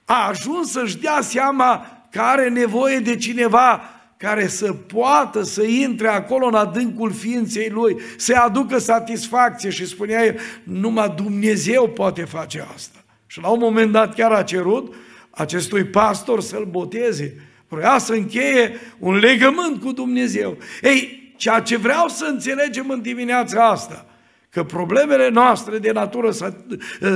a 0.05 0.27
ajuns 0.27 0.71
să-și 0.71 0.97
dea 0.97 1.21
seama 1.21 1.85
că 2.11 2.21
are 2.21 2.49
nevoie 2.49 2.99
de 2.99 3.15
cineva 3.15 3.81
care 4.17 4.47
să 4.47 4.73
poată 4.73 5.43
să 5.43 5.63
intre 5.63 6.07
acolo 6.07 6.45
în 6.45 6.53
adâncul 6.53 7.11
ființei 7.11 7.69
lui, 7.69 7.97
să 8.17 8.35
aducă 8.35 8.77
satisfacție 8.77 9.69
și 9.69 9.85
spunea 9.85 10.25
el, 10.25 10.39
numai 10.63 11.13
Dumnezeu 11.15 11.89
poate 11.89 12.23
face 12.23 12.65
asta. 12.73 13.03
Și 13.27 13.41
la 13.41 13.47
un 13.47 13.59
moment 13.59 13.91
dat 13.91 14.15
chiar 14.15 14.31
a 14.31 14.43
cerut 14.43 14.95
acestui 15.29 15.83
pastor 15.83 16.41
să-l 16.41 16.65
boteze 16.65 17.47
Vrea 17.67 17.97
să 17.97 18.13
încheie 18.13 18.71
un 18.99 19.15
legământ 19.15 19.81
cu 19.81 19.91
Dumnezeu. 19.91 20.57
Ei, 20.81 21.33
ceea 21.35 21.59
ce 21.59 21.77
vreau 21.77 22.07
să 22.07 22.25
înțelegem 22.25 22.89
în 22.89 23.01
dimineața 23.01 23.69
asta, 23.69 24.05
că 24.49 24.63
problemele 24.63 25.29
noastre 25.29 25.77
de 25.77 25.91
natură 25.91 26.31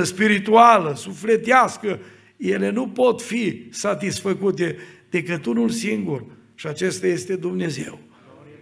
spirituală, 0.02 0.94
sufletească, 0.96 1.98
ele 2.36 2.70
nu 2.70 2.88
pot 2.88 3.22
fi 3.22 3.66
satisfăcute 3.70 4.76
decât 5.10 5.46
unul 5.46 5.70
singur 5.70 6.24
și 6.54 6.66
acesta 6.66 7.06
este 7.06 7.36
Dumnezeu. 7.36 7.98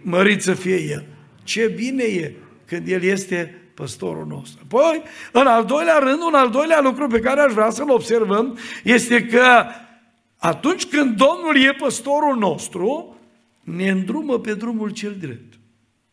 Mărit 0.01 0.41
să 0.41 0.53
fie 0.53 0.81
El. 0.81 1.05
Ce 1.43 1.73
bine 1.75 2.03
e 2.03 2.33
când 2.65 2.87
El 2.87 3.03
este 3.03 3.60
păstorul 3.73 4.25
nostru. 4.27 4.65
Păi, 4.67 5.03
în 5.31 5.47
al 5.47 5.65
doilea 5.65 5.97
rând, 5.97 6.21
un 6.21 6.33
al 6.33 6.49
doilea 6.49 6.81
lucru 6.81 7.07
pe 7.07 7.19
care 7.19 7.41
aș 7.41 7.53
vrea 7.53 7.69
să-l 7.69 7.89
observăm 7.89 8.57
este 8.83 9.25
că 9.25 9.65
atunci 10.37 10.85
când 10.85 11.17
Domnul 11.17 11.57
e 11.57 11.75
păstorul 11.77 12.37
nostru, 12.37 13.17
ne 13.63 13.89
îndrumă 13.89 14.39
pe 14.39 14.53
drumul 14.53 14.89
cel 14.89 15.15
drept. 15.19 15.53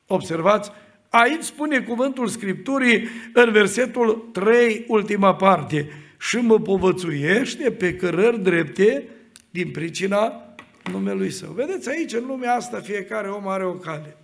Observați, 0.07 0.71
aici 1.09 1.43
spune 1.43 1.81
cuvântul 1.81 2.29
Scripturii 2.29 3.09
în 3.33 3.53
versetul 3.53 4.29
3, 4.33 4.85
ultima 4.89 5.35
parte, 5.35 5.91
și 6.19 6.37
mă 6.37 6.61
povățuiește 6.61 7.71
pe 7.71 7.95
cărări 7.95 8.43
drepte 8.43 9.09
din 9.51 9.71
pricina 9.71 10.55
numelui 10.93 11.31
său. 11.31 11.53
Vedeți 11.53 11.89
aici, 11.89 12.13
în 12.13 12.27
lumea 12.27 12.55
asta, 12.55 12.81
fiecare 12.81 13.29
om 13.29 13.49
are 13.49 13.65
o 13.65 13.73
cale. 13.73 14.17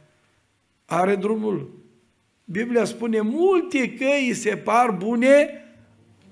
Are 0.84 1.14
drumul. 1.14 1.83
Biblia 2.44 2.84
spune, 2.84 3.20
multe 3.20 3.92
căi 3.92 4.32
se 4.34 4.56
par 4.56 4.90
bune 4.90 5.64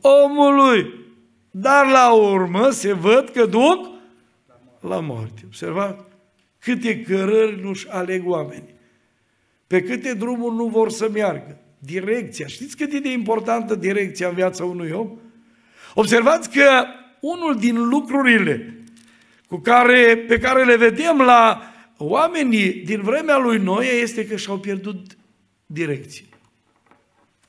omului. 0.01 1.01
Dar 1.51 1.87
la 1.87 2.13
urmă 2.13 2.71
se 2.71 2.93
văd 2.93 3.29
că 3.29 3.47
duc 3.47 3.91
la 4.81 5.01
moarte. 5.01 5.43
Observați? 5.47 6.05
Câte 6.59 7.01
cărări 7.01 7.63
nu-și 7.63 7.89
aleg 7.89 8.29
oamenii. 8.29 8.75
Pe 9.67 9.83
câte 9.83 10.15
drumuri 10.15 10.55
nu 10.55 10.67
vor 10.67 10.91
să 10.91 11.09
meargă. 11.13 11.57
Direcția. 11.79 12.47
Știți 12.47 12.77
cât 12.77 12.93
e 12.93 12.99
de 12.99 13.13
importantă 13.13 13.75
direcția 13.75 14.29
în 14.29 14.35
viața 14.35 14.65
unui 14.65 14.91
om? 14.91 15.19
Observați 15.95 16.51
că 16.51 16.85
unul 17.21 17.57
din 17.59 17.89
lucrurile 17.89 18.77
cu 19.49 19.57
care, 19.57 20.25
pe 20.29 20.39
care 20.39 20.65
le 20.65 20.77
vedem 20.77 21.19
la 21.19 21.61
oamenii 21.97 22.73
din 22.73 23.01
vremea 23.03 23.39
lui 23.39 23.59
Noe 23.59 23.87
este 23.87 24.27
că 24.27 24.37
și-au 24.37 24.59
pierdut 24.59 25.17
direcție. 25.73 26.27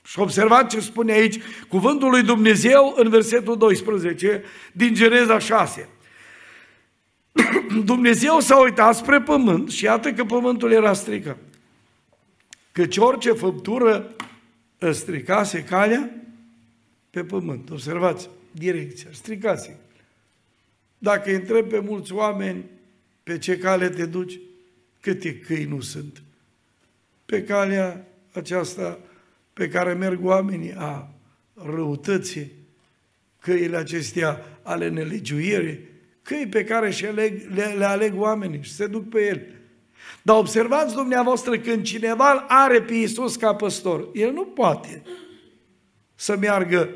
Și 0.04 0.20
observați 0.20 0.76
ce 0.76 0.82
spune 0.82 1.12
aici 1.12 1.40
cuvântul 1.68 2.10
lui 2.10 2.24
Dumnezeu 2.24 2.94
în 2.98 3.10
versetul 3.10 3.58
12 3.58 4.44
din 4.72 4.94
Geneza 4.94 5.40
6. 5.40 5.90
Dumnezeu 7.84 8.40
s-a 8.40 8.62
uitat 8.62 8.96
spre 8.96 9.22
pământ 9.22 9.70
și 9.70 9.84
iată 9.84 10.14
că 10.14 10.26
pământul 10.26 10.72
era 10.72 10.94
stricat. 10.94 11.38
Căci 12.72 12.98
orice 12.98 13.32
făptură 13.32 14.16
stricase 14.92 15.64
calea 15.64 16.10
pe 17.10 17.24
pământ. 17.24 17.70
Observați, 17.70 18.30
direcția, 18.52 19.10
stricase. 19.12 19.80
Dacă 20.98 21.34
întreb 21.34 21.70
pe 21.70 21.80
mulți 21.80 22.14
oameni 22.14 22.66
pe 23.24 23.38
ce 23.38 23.58
cale 23.58 23.90
te 23.90 24.06
duci, 24.06 24.40
câte 25.00 25.40
căi 25.40 25.64
nu 25.64 25.82
sunt. 25.82 26.22
Pe 27.26 27.44
calea 27.44 28.08
aceasta 28.40 29.00
pe 29.54 29.68
care 29.68 29.94
merg 29.94 30.26
oamenii 30.26 30.74
a 30.78 31.10
răutății, 31.54 32.52
căile 33.40 33.78
acestea 33.78 34.60
ale 34.62 34.90
nelegiuirii, 34.90 35.80
căi 36.22 36.48
pe 36.50 36.64
care 36.64 36.92
și 36.92 37.04
le, 37.06 37.48
le, 37.54 37.66
le 37.78 37.86
aleg 37.86 38.20
oamenii 38.20 38.60
și 38.62 38.74
se 38.74 38.88
duc 38.88 39.10
pe 39.10 39.22
ele. 39.22 39.62
Dar 40.22 40.38
observați 40.38 40.94
dumneavoastră, 40.94 41.58
când 41.58 41.84
cineva 41.84 42.46
are 42.48 42.82
pe 42.82 42.94
Iisus 42.94 43.36
ca 43.36 43.56
păstor, 43.56 44.10
el 44.14 44.32
nu 44.32 44.46
poate 44.46 45.04
să 46.16 46.38
meargă 46.38 46.90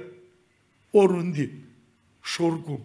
oriunde 0.91 1.51
și 2.23 2.41
oricum. 2.41 2.79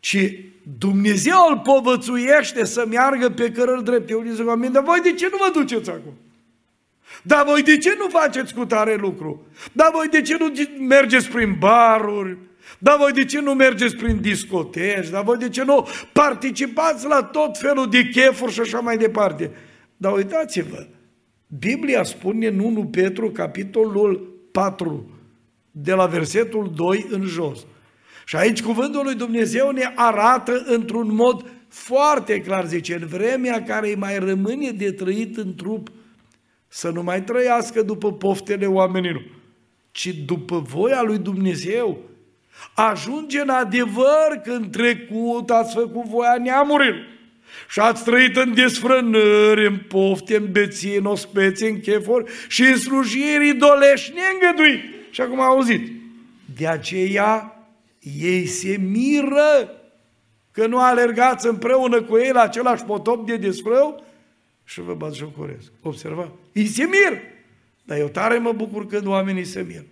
Ci 0.00 0.34
Dumnezeu 0.78 1.36
îl 1.50 1.58
povățuiește 1.58 2.64
să 2.64 2.86
meargă 2.86 3.30
pe 3.30 3.50
cărări 3.50 3.84
drepte. 3.84 4.12
Eu 4.12 4.24
zic, 4.24 4.44
dar 4.70 4.82
voi 4.82 5.00
de 5.02 5.12
ce 5.12 5.28
nu 5.30 5.36
vă 5.36 5.58
duceți 5.58 5.90
acum? 5.90 6.12
Dar 7.26 7.44
voi 7.46 7.62
de 7.62 7.78
ce 7.78 7.96
nu 7.98 8.08
faceți 8.08 8.54
cu 8.54 8.64
tare 8.64 8.96
lucru? 9.00 9.46
Dar 9.72 9.90
voi 9.92 10.08
de 10.08 10.20
ce 10.20 10.36
nu 10.38 10.52
mergeți 10.86 11.28
prin 11.28 11.56
baruri? 11.58 12.38
Dar 12.78 12.96
voi 12.96 13.12
de 13.12 13.24
ce 13.24 13.40
nu 13.40 13.54
mergeți 13.54 13.96
prin 13.96 14.20
discoteci? 14.20 15.08
Dar 15.08 15.22
voi 15.22 15.36
de 15.36 15.48
ce 15.48 15.64
nu 15.64 15.88
participați 16.12 17.06
la 17.06 17.22
tot 17.22 17.58
felul 17.58 17.90
de 17.90 18.08
chefuri 18.08 18.52
și 18.52 18.60
așa 18.60 18.78
mai 18.78 18.96
departe? 18.96 19.50
Dar 19.96 20.12
uitați-vă, 20.12 20.86
Biblia 21.58 22.02
spune 22.02 22.46
în 22.46 22.58
1 22.58 22.84
Petru, 22.84 23.30
capitolul 23.30 24.34
4, 24.52 25.10
de 25.70 25.92
la 25.92 26.06
versetul 26.06 26.72
2 26.74 27.06
în 27.10 27.22
jos. 27.22 27.66
Și 28.24 28.36
aici 28.36 28.62
cuvântul 28.62 29.04
lui 29.04 29.14
Dumnezeu 29.14 29.70
ne 29.70 29.92
arată 29.94 30.62
într-un 30.66 31.14
mod 31.14 31.50
foarte 31.68 32.40
clar, 32.40 32.66
zice, 32.66 32.94
în 32.94 33.06
vremea 33.06 33.62
care 33.62 33.88
îi 33.88 33.96
mai 33.96 34.18
rămâne 34.18 34.70
de 34.70 34.92
trăit 34.92 35.36
în 35.36 35.54
trup, 35.54 35.88
să 36.68 36.90
nu 36.90 37.02
mai 37.02 37.22
trăiască 37.22 37.82
după 37.82 38.12
poftele 38.12 38.66
oamenilor, 38.66 39.22
ci 39.90 40.06
după 40.06 40.58
voia 40.58 41.02
lui 41.02 41.18
Dumnezeu. 41.18 41.98
Ajunge 42.74 43.40
în 43.40 43.48
adevăr 43.48 44.40
că 44.44 44.50
în 44.50 44.70
trecut 44.70 45.50
ați 45.50 45.74
făcut 45.74 46.04
voia 46.04 46.36
neamurilor 46.42 47.14
și 47.68 47.80
ați 47.80 48.04
trăit 48.04 48.36
în 48.36 48.54
desfrânări, 48.54 49.66
în 49.66 49.76
pofte, 49.88 50.36
în 50.36 50.52
beție, 50.52 50.98
în 50.98 51.04
ospețe, 51.04 51.68
în 51.68 51.80
chefori 51.80 52.32
și 52.48 52.62
în 52.62 52.76
slujiri 52.76 53.48
idolești 53.48 54.12
neîngăduit. 54.14 54.80
Și 55.10 55.20
acum 55.20 55.40
auzit. 55.40 55.92
De 56.56 56.66
aceea 56.66 57.56
ei 58.20 58.46
se 58.46 58.76
miră 58.76 59.70
că 60.50 60.66
nu 60.66 60.78
alergați 60.78 61.46
împreună 61.46 62.02
cu 62.02 62.16
ei 62.16 62.30
la 62.32 62.40
același 62.40 62.84
potop 62.84 63.26
de 63.26 63.36
desfrău 63.36 64.04
și 64.68 64.80
vă 64.80 64.94
bat 64.94 65.14
jocoresc. 65.14 65.72
Observa? 65.80 66.32
Ei 66.52 66.66
se 66.66 66.84
mir. 66.84 67.20
Dar 67.84 67.98
eu 67.98 68.08
tare 68.08 68.38
mă 68.38 68.52
bucur 68.52 68.86
când 68.86 69.06
oamenii 69.06 69.44
se 69.44 69.62
mir. 69.62 69.84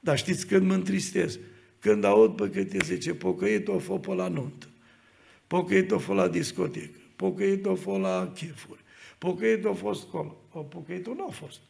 Dar 0.00 0.18
știți 0.18 0.46
când 0.46 0.66
mă 0.66 0.74
întristez? 0.74 1.38
Când 1.78 2.04
aud 2.04 2.36
pe 2.36 2.50
câte 2.50 2.78
zice, 2.84 3.14
pocăit 3.14 3.68
o 3.68 3.78
fă 3.78 3.98
pe 3.98 4.14
la 4.14 4.28
nuntă, 4.28 4.66
pocăit 5.46 5.90
o 5.90 5.98
fă 5.98 6.12
la 6.12 6.28
discotecă, 6.28 6.98
pocăit 7.16 7.66
a 7.66 7.74
fost 7.74 8.00
la 8.00 8.32
chefuri, 8.34 8.80
pocăit 9.18 9.64
a 9.64 9.72
fost 9.72 10.06
acolo, 10.08 10.36
pocăitul 10.68 11.14
nu 11.14 11.26
a 11.28 11.30
fost. 11.30 11.60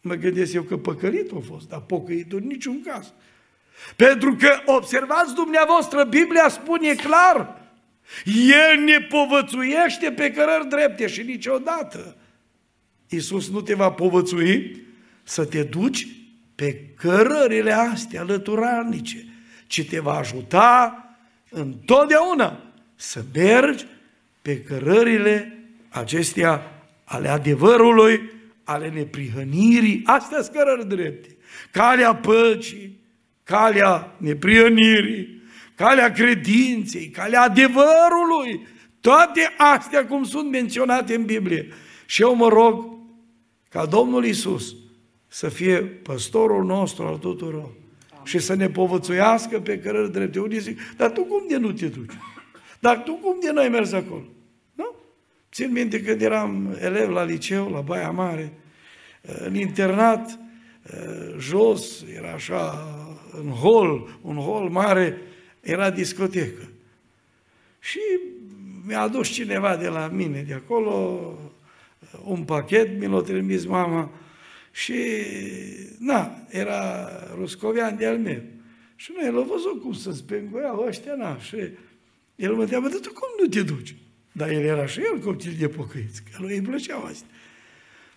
Mă 0.00 0.14
gândesc 0.14 0.52
eu 0.52 0.62
că 0.62 0.76
păcălit 0.76 1.32
a 1.32 1.40
fost, 1.46 1.68
dar 1.68 1.80
pocăitul 1.80 2.38
în 2.38 2.46
niciun 2.46 2.82
caz. 2.82 3.12
Pentru 3.96 4.36
că, 4.36 4.50
observați 4.66 5.34
dumneavoastră, 5.34 6.04
Biblia 6.04 6.48
spune 6.48 6.94
clar, 6.94 7.61
El 8.24 8.84
ne 8.84 8.98
povățuiește 9.00 10.10
pe 10.10 10.30
cărări 10.30 10.68
drepte 10.68 11.06
și 11.06 11.22
niciodată 11.22 12.16
Iisus 13.12 13.50
nu 13.50 13.60
te 13.60 13.74
va 13.74 13.90
povățui 13.90 14.82
să 15.22 15.44
te 15.44 15.62
duci 15.62 16.06
pe 16.54 16.84
cărările 16.96 17.72
astea 17.72 18.22
lăturalnice, 18.22 19.26
ci 19.66 19.88
te 19.88 20.00
va 20.00 20.14
ajuta 20.18 21.04
întotdeauna 21.50 22.62
să 22.94 23.24
mergi 23.34 23.86
pe 24.42 24.60
cărările 24.60 25.58
acestea 25.88 26.82
ale 27.04 27.28
adevărului, 27.28 28.30
ale 28.64 28.88
neprihănirii, 28.88 30.02
astea 30.04 30.42
sunt 30.42 30.56
cărări 30.56 30.88
drepte. 30.88 31.36
Calea 31.70 32.14
păcii, 32.14 32.98
calea 33.44 34.14
neprihănirii, 34.16 35.41
calea 35.74 36.12
credinței, 36.12 37.08
calea 37.08 37.42
adevărului, 37.42 38.66
toate 39.00 39.54
astea 39.56 40.06
cum 40.06 40.24
sunt 40.24 40.50
menționate 40.50 41.14
în 41.14 41.24
Biblie. 41.24 41.68
Și 42.06 42.22
eu 42.22 42.34
mă 42.34 42.48
rog 42.48 42.84
ca 43.68 43.86
Domnul 43.86 44.24
Isus 44.24 44.74
să 45.28 45.48
fie 45.48 45.76
păstorul 45.82 46.64
nostru 46.64 47.04
al 47.04 47.16
tuturor 47.16 47.70
și 48.24 48.38
să 48.38 48.54
ne 48.54 48.68
povățuiască 48.68 49.60
pe 49.60 49.78
cărări 49.78 50.12
drepte. 50.12 50.40
Unii 50.40 50.58
zic, 50.58 50.78
dar 50.96 51.10
tu 51.10 51.24
cum 51.24 51.44
de 51.48 51.56
nu 51.56 51.72
te 51.72 51.86
duci? 51.86 52.12
Dar 52.80 53.02
tu 53.02 53.12
cum 53.12 53.36
de 53.40 53.50
n-ai 53.52 53.68
mers 53.68 53.92
acolo? 53.92 54.24
Nu? 54.74 54.94
Țin 55.52 55.72
minte 55.72 56.02
când 56.02 56.22
eram 56.22 56.76
elev 56.80 57.10
la 57.10 57.24
liceu, 57.24 57.70
la 57.70 57.80
Baia 57.80 58.10
Mare, 58.10 58.52
în 59.44 59.54
internat, 59.54 60.38
jos, 61.38 62.04
era 62.16 62.32
așa, 62.32 62.88
în 63.42 63.50
hol, 63.50 64.18
un 64.22 64.36
hol 64.36 64.68
mare, 64.68 65.18
era 65.62 65.90
discotecă. 65.90 66.68
Și 67.78 68.00
mi-a 68.86 69.00
adus 69.00 69.28
cineva 69.28 69.76
de 69.76 69.88
la 69.88 70.08
mine, 70.08 70.42
de 70.42 70.54
acolo, 70.54 70.92
un 72.24 72.44
pachet, 72.44 72.98
mi 72.98 73.06
l-a 73.06 73.20
trimis 73.20 73.64
mama, 73.64 74.10
și, 74.72 74.94
na, 75.98 76.46
era 76.48 77.08
ruscovian 77.34 77.96
de-al 77.96 78.18
meu. 78.18 78.42
Și 78.96 79.12
noi 79.14 79.32
l-a 79.32 79.40
văzut 79.40 79.80
cum 79.80 79.92
să 79.92 80.12
spenguiau 80.12 80.84
ăștia, 80.86 81.14
na, 81.14 81.38
și 81.38 81.56
el 82.36 82.54
mă 82.54 82.60
întreabă, 82.60 82.88
dar 82.88 82.98
tu 82.98 83.12
cum 83.12 83.28
nu 83.40 83.46
te 83.46 83.62
duci? 83.62 83.94
Dar 84.32 84.50
el 84.50 84.64
era 84.64 84.86
și 84.86 85.00
el 85.00 85.18
copil 85.18 85.54
de 85.58 85.68
pocăiți, 85.68 86.22
că 86.22 86.36
lui 86.38 86.56
îi 86.56 86.62
plăceau 86.62 87.04
astea. 87.04 87.28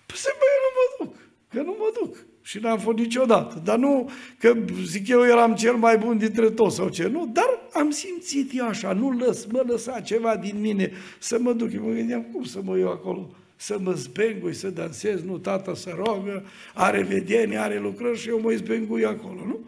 Păi 0.06 0.18
să 0.18 0.30
băi, 0.40 0.58
nu 0.64 0.70
mă 0.76 1.06
duc, 1.06 1.25
că 1.56 1.62
nu 1.62 1.76
mă 1.80 1.92
duc. 2.00 2.26
Și 2.42 2.60
n-am 2.60 2.80
fost 2.80 2.98
niciodată. 2.98 3.62
Dar 3.64 3.78
nu 3.78 4.10
că 4.38 4.56
zic 4.84 5.08
eu 5.08 5.26
eram 5.26 5.56
cel 5.56 5.76
mai 5.76 5.98
bun 5.98 6.18
dintre 6.18 6.50
toți 6.50 6.76
sau 6.76 6.90
ce, 6.90 7.08
nu, 7.08 7.30
dar 7.34 7.60
am 7.74 7.90
simțit 7.90 8.52
eu 8.54 8.68
așa, 8.68 8.94
nu 8.94 9.12
lăs, 9.12 9.46
mă 9.46 9.64
lăsa 9.68 10.00
ceva 10.00 10.36
din 10.36 10.56
mine 10.60 10.92
să 11.20 11.38
mă 11.40 11.54
duc. 11.54 11.74
Eu 11.74 11.84
mă 11.84 11.92
gândeam, 11.92 12.22
cum 12.22 12.44
să 12.44 12.60
mă 12.64 12.78
iau 12.78 12.92
acolo? 12.92 13.30
să 13.56 13.78
mă 13.82 13.92
zbengui, 13.92 14.54
să 14.54 14.70
dansez, 14.70 15.22
nu, 15.22 15.38
tata 15.38 15.76
să 15.76 15.94
rogă, 15.96 16.46
are 16.74 17.02
vedenie, 17.02 17.58
are 17.58 17.80
lucrări 17.80 18.20
și 18.20 18.30
eu 18.30 18.40
mă 18.40 18.52
zbengui 18.52 19.06
acolo, 19.06 19.46
nu? 19.46 19.60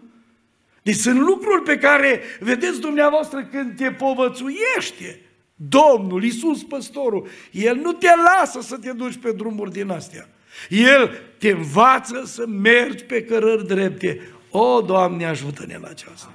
Deci 0.81 0.95
sunt 0.95 1.19
lucruri 1.19 1.63
pe 1.63 1.77
care, 1.77 2.21
vedeți 2.39 2.79
dumneavoastră, 2.79 3.45
când 3.51 3.75
te 3.75 3.91
povățuiește 3.91 5.21
Domnul, 5.55 6.23
Iisus 6.23 6.63
Păstorul, 6.63 7.27
El 7.51 7.75
nu 7.75 7.93
te 7.93 8.07
lasă 8.07 8.61
să 8.61 8.77
te 8.77 8.91
duci 8.91 9.17
pe 9.17 9.31
drumuri 9.31 9.71
din 9.71 9.89
astea. 9.89 10.29
El 10.69 11.21
te 11.37 11.49
învață 11.49 12.23
să 12.25 12.45
mergi 12.47 13.03
pe 13.03 13.23
cărări 13.23 13.67
drepte. 13.67 14.31
O, 14.49 14.81
Doamne, 14.81 15.25
ajută-ne 15.25 15.77
la 15.77 15.87
aceasta. 15.87 16.33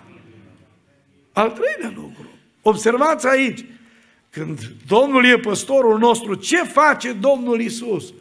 Al 1.33 1.51
treilea 1.51 1.93
lucru. 1.95 2.31
Observați 2.63 3.27
aici, 3.27 3.65
când 4.31 4.61
Domnul 4.87 5.25
e 5.25 5.39
păstorul 5.39 5.99
nostru, 5.99 6.35
ce 6.35 6.57
face 6.57 7.13
Domnul 7.13 7.61
Isus? 7.61 8.13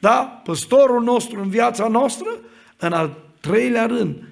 Da? 0.00 0.40
Păstorul 0.44 1.02
nostru 1.02 1.40
în 1.40 1.48
viața 1.48 1.88
noastră, 1.88 2.38
în 2.76 2.92
al 2.92 3.32
treilea 3.40 3.86
rând, 3.86 4.24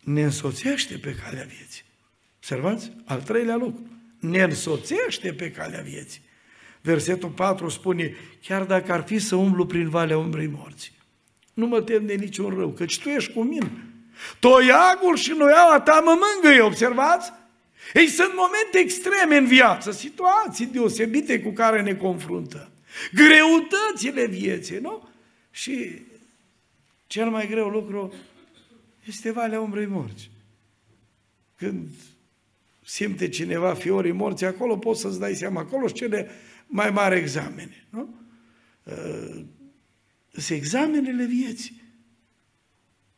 ne 0.00 0.22
însoțește 0.22 0.96
pe 0.96 1.14
calea 1.24 1.46
vieții. 1.48 1.82
Observați? 2.36 2.92
Al 3.04 3.22
treilea 3.22 3.56
lucru. 3.56 3.82
Ne 4.18 4.42
însoțește 4.42 5.32
pe 5.32 5.50
calea 5.50 5.80
vieții. 5.80 6.22
Versetul 6.84 7.28
4 7.28 7.68
spune, 7.68 8.14
chiar 8.42 8.64
dacă 8.64 8.92
ar 8.92 9.02
fi 9.02 9.18
să 9.18 9.36
umblu 9.36 9.66
prin 9.66 9.88
valea 9.88 10.18
umbrei 10.18 10.46
morții, 10.46 10.92
nu 11.54 11.66
mă 11.66 11.82
tem 11.82 12.06
de 12.06 12.14
niciun 12.14 12.54
rău, 12.58 12.68
căci 12.68 12.98
tu 12.98 13.08
ești 13.08 13.32
cu 13.32 13.42
mine. 13.42 13.70
Toiagul 14.40 15.16
și 15.16 15.32
noiaua 15.32 15.80
ta 15.80 16.02
mă 16.04 16.18
mângâie, 16.20 16.60
observați? 16.60 17.32
Ei, 17.94 18.06
sunt 18.06 18.32
momente 18.34 18.78
extreme 18.78 19.36
în 19.36 19.46
viață, 19.46 19.90
situații 19.90 20.66
deosebite 20.66 21.40
cu 21.40 21.50
care 21.50 21.82
ne 21.82 21.94
confruntăm. 21.94 22.68
Greutățile 23.12 24.26
vieții, 24.26 24.78
nu? 24.78 25.08
Și 25.50 26.02
cel 27.06 27.30
mai 27.30 27.48
greu 27.48 27.68
lucru 27.68 28.14
este 29.04 29.32
valea 29.32 29.60
umbrei 29.60 29.86
morți. 29.86 30.30
Când 31.56 31.88
simte 32.84 33.28
cineva 33.28 33.74
fiorii 33.74 34.12
morți, 34.12 34.44
acolo 34.44 34.76
poți 34.76 35.00
să-ți 35.00 35.18
dai 35.18 35.34
seama, 35.34 35.60
acolo 35.60 35.86
sunt 35.86 35.98
cele 35.98 36.30
mai 36.66 36.90
mari 36.90 37.16
examene, 37.16 37.86
nu? 37.90 38.14
Uh, 38.84 39.44
sunt 40.32 40.58
examenele 40.58 41.24
vieții. 41.24 41.82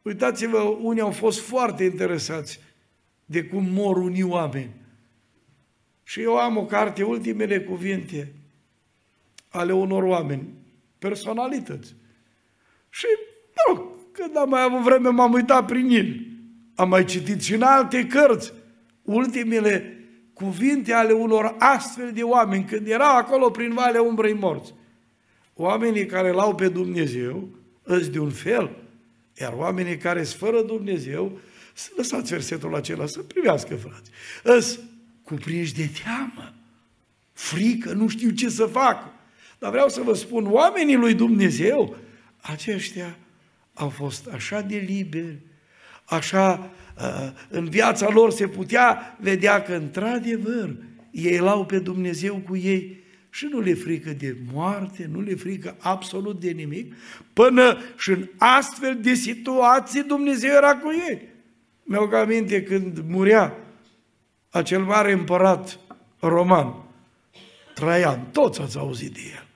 Uitați-vă, 0.03 0.59
unii 0.59 1.03
au 1.03 1.11
fost 1.11 1.41
foarte 1.41 1.85
interesați 1.85 2.61
de 3.25 3.45
cum 3.45 3.65
mor 3.65 3.97
unii 3.97 4.23
oameni. 4.23 4.75
Și 6.03 6.21
eu 6.21 6.37
am 6.37 6.57
o 6.57 6.65
carte, 6.65 7.03
ultimele 7.03 7.61
cuvinte 7.61 8.33
ale 9.49 9.73
unor 9.73 10.03
oameni, 10.03 10.49
personalități. 10.99 11.95
Și, 12.89 13.07
mă 13.55 13.73
rog, 13.73 13.89
când 14.13 14.37
am 14.37 14.49
mai 14.49 14.63
avut 14.63 14.81
vreme, 14.81 15.09
m-am 15.09 15.33
uitat 15.33 15.67
prin 15.67 15.91
el. 15.91 16.27
Am 16.75 16.89
mai 16.89 17.05
citit 17.05 17.43
și 17.43 17.55
în 17.55 17.63
alte 17.63 18.07
cărți 18.07 18.53
ultimele 19.03 19.96
cuvinte 20.37 20.93
ale 20.93 21.13
unor 21.13 21.55
astfel 21.59 22.13
de 22.13 22.23
oameni, 22.23 22.65
când 22.65 22.89
erau 22.89 23.17
acolo 23.17 23.51
prin 23.51 23.75
Valea 23.75 24.03
Umbrei 24.03 24.33
Morți. 24.33 24.75
Oamenii 25.55 26.07
care 26.07 26.31
l-au 26.31 26.55
pe 26.55 26.69
Dumnezeu, 26.69 27.49
îți 27.83 28.11
de 28.11 28.19
un 28.19 28.31
fel, 28.31 28.77
iar 29.41 29.53
oamenii 29.53 29.97
care 29.97 30.23
sunt 30.23 30.41
fără 30.41 30.63
Dumnezeu, 30.63 31.39
să 31.75 31.91
lăsați 31.97 32.33
versetul 32.33 32.75
acela, 32.75 33.07
să 33.07 33.21
privească, 33.21 33.77
frați. 33.77 34.11
Îs 34.43 34.79
cuprinși 35.23 35.75
de 35.75 35.91
teamă, 36.03 36.55
frică, 37.33 37.93
nu 37.93 38.09
știu 38.09 38.31
ce 38.31 38.49
să 38.49 38.67
fac. 38.67 39.05
Dar 39.59 39.71
vreau 39.71 39.89
să 39.89 40.01
vă 40.01 40.15
spun, 40.15 40.47
oamenii 40.51 40.97
lui 40.97 41.15
Dumnezeu, 41.15 41.97
aceștia 42.41 43.17
au 43.75 43.89
fost 43.89 44.27
așa 44.27 44.61
de 44.61 44.77
liberi, 44.77 45.39
așa 46.07 46.71
uh, 46.99 47.31
în 47.49 47.69
viața 47.69 48.09
lor 48.09 48.31
se 48.31 48.49
putea 48.49 49.17
vedea 49.21 49.63
că 49.63 49.75
într-adevăr 49.75 50.77
ei 51.11 51.39
l-au 51.39 51.67
pe 51.67 51.79
Dumnezeu 51.79 52.43
cu 52.49 52.57
ei 52.57 53.05
și 53.31 53.49
nu 53.51 53.61
le 53.61 53.75
frică 53.75 54.11
de 54.11 54.37
moarte, 54.53 55.09
nu 55.13 55.21
le 55.21 55.35
frică 55.35 55.77
absolut 55.79 56.41
de 56.41 56.51
nimic, 56.51 56.95
până 57.33 57.79
și 57.97 58.11
în 58.11 58.29
astfel 58.39 58.99
de 59.01 59.15
situații 59.15 60.03
Dumnezeu 60.03 60.51
era 60.51 60.77
cu 60.77 60.91
ei. 61.09 61.29
Mi-au 61.83 62.11
aminte 62.11 62.63
când 62.63 63.05
murea 63.09 63.57
acel 64.51 64.85
mare 64.85 65.13
împărat 65.13 65.79
roman, 66.19 66.75
Traian, 67.75 68.29
toți 68.33 68.61
ați 68.61 68.79
auzit 68.79 69.13
de 69.13 69.21
el. 69.35 69.47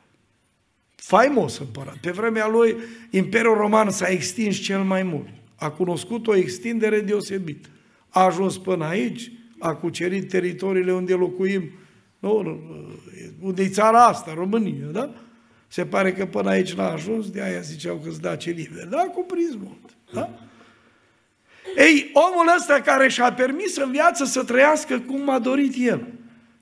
Faimos 0.95 1.59
împărat. 1.59 1.97
Pe 1.97 2.11
vremea 2.11 2.47
lui, 2.49 2.77
Imperiul 3.11 3.57
Roman 3.57 3.91
s-a 3.91 4.09
extins 4.09 4.57
cel 4.57 4.83
mai 4.83 5.03
mult. 5.03 5.29
A 5.61 5.71
cunoscut 5.71 6.27
o 6.27 6.35
extindere 6.35 7.01
deosebită. 7.01 7.69
A 8.09 8.25
ajuns 8.25 8.59
până 8.59 8.85
aici, 8.85 9.33
a 9.59 9.75
cucerit 9.75 10.29
teritoriile 10.29 10.93
unde 10.93 11.15
locuim, 11.15 11.71
nu, 12.19 12.61
unde 13.41 13.63
e 13.63 13.69
țara 13.69 14.07
asta, 14.07 14.35
România, 14.35 14.87
da? 14.87 15.15
Se 15.69 15.87
pare 15.87 16.13
că 16.13 16.27
până 16.27 16.49
aici 16.49 16.73
n-a 16.73 16.93
ajuns, 16.93 17.31
de 17.31 17.43
aia 17.43 17.61
ziceau 17.61 17.97
că 17.97 18.09
îți 18.09 18.21
dace 18.21 18.51
liber. 18.51 18.87
Da, 18.87 18.99
a 18.99 19.11
cuprins 19.11 19.55
mult. 19.55 19.97
Da? 20.13 20.39
Ei, 21.77 22.11
omul 22.13 22.55
ăsta 22.57 22.81
care 22.81 23.09
și-a 23.09 23.33
permis 23.33 23.77
în 23.77 23.91
viață 23.91 24.25
să 24.25 24.45
trăiască 24.45 24.99
cum 24.99 25.31
a 25.31 25.39
dorit 25.39 25.75
el 25.77 26.07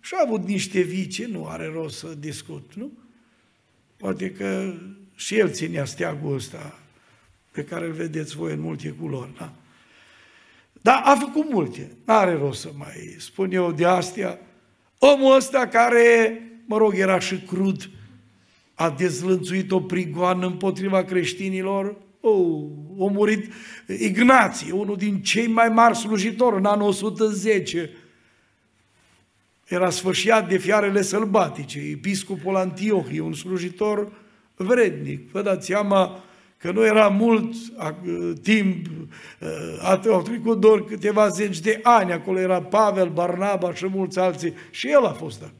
și 0.01 0.15
a 0.17 0.23
avut 0.27 0.47
niște 0.47 0.81
vicii, 0.81 1.25
nu 1.25 1.47
are 1.47 1.71
rost 1.75 1.99
să 1.99 2.15
discut, 2.19 2.71
nu? 2.75 2.93
Poate 3.97 4.31
că 4.31 4.75
și 5.15 5.39
el 5.39 5.51
ținea 5.51 5.85
steagul 5.85 6.35
ăsta 6.35 6.79
pe 7.59 7.65
care 7.65 7.87
îl 7.87 7.93
vedeți 7.93 8.37
voi 8.37 8.53
în 8.53 8.61
multe 8.61 8.89
culori, 8.89 9.31
da? 9.39 9.53
Dar 10.73 11.03
a 11.05 11.15
făcut 11.15 11.53
multe, 11.53 11.97
nu 12.05 12.15
are 12.15 12.33
rost 12.33 12.61
să 12.61 12.71
mai 12.77 13.17
spun 13.19 13.53
eu 13.53 13.73
de 13.73 13.85
astea, 13.85 14.39
Omul 14.99 15.37
ăsta 15.37 15.67
care, 15.67 16.41
mă 16.67 16.77
rog, 16.77 16.95
era 16.95 17.19
și 17.19 17.37
crud, 17.37 17.91
a 18.75 18.91
dezlănțuit 18.91 19.71
o 19.71 19.81
prigoană 19.81 20.47
împotriva 20.47 21.05
creștinilor, 21.05 21.97
oh, 22.21 22.65
a 23.01 23.11
murit 23.11 23.53
Ignație, 23.87 24.73
unul 24.73 24.97
din 24.97 25.23
cei 25.23 25.47
mai 25.47 25.69
mari 25.69 25.97
slujitori 25.97 26.57
în 26.57 26.65
anul 26.65 26.89
110. 26.89 27.91
Era 29.69 29.91
sfârșiat 29.91 30.49
de 30.49 30.59
fiarele 30.59 31.03
sălbatice, 31.03 31.79
episcopul 31.79 32.57
Antiohie, 32.57 33.21
un 33.21 33.35
slujitor 33.35 34.13
vrednic. 34.57 35.31
Vă 35.31 35.43
dați 35.43 35.67
seama 35.67 36.23
că 36.59 36.71
nu 36.73 36.85
era 36.85 37.09
mult 37.09 37.55
timp, 38.43 38.87
au 40.09 40.23
trecut 40.23 40.61
doar 40.61 40.83
câteva 40.83 41.29
zeci 41.29 41.61
de 41.61 41.81
ani, 41.83 42.13
acolo 42.13 42.39
era 42.39 42.63
Pavel, 42.63 43.09
Barnaba 43.09 43.75
și 43.75 43.87
mulți 43.87 44.19
alții, 44.19 44.55
și 44.71 44.91
el 44.91 45.05
a 45.05 45.13
fost 45.13 45.43
acolo. 45.43 45.57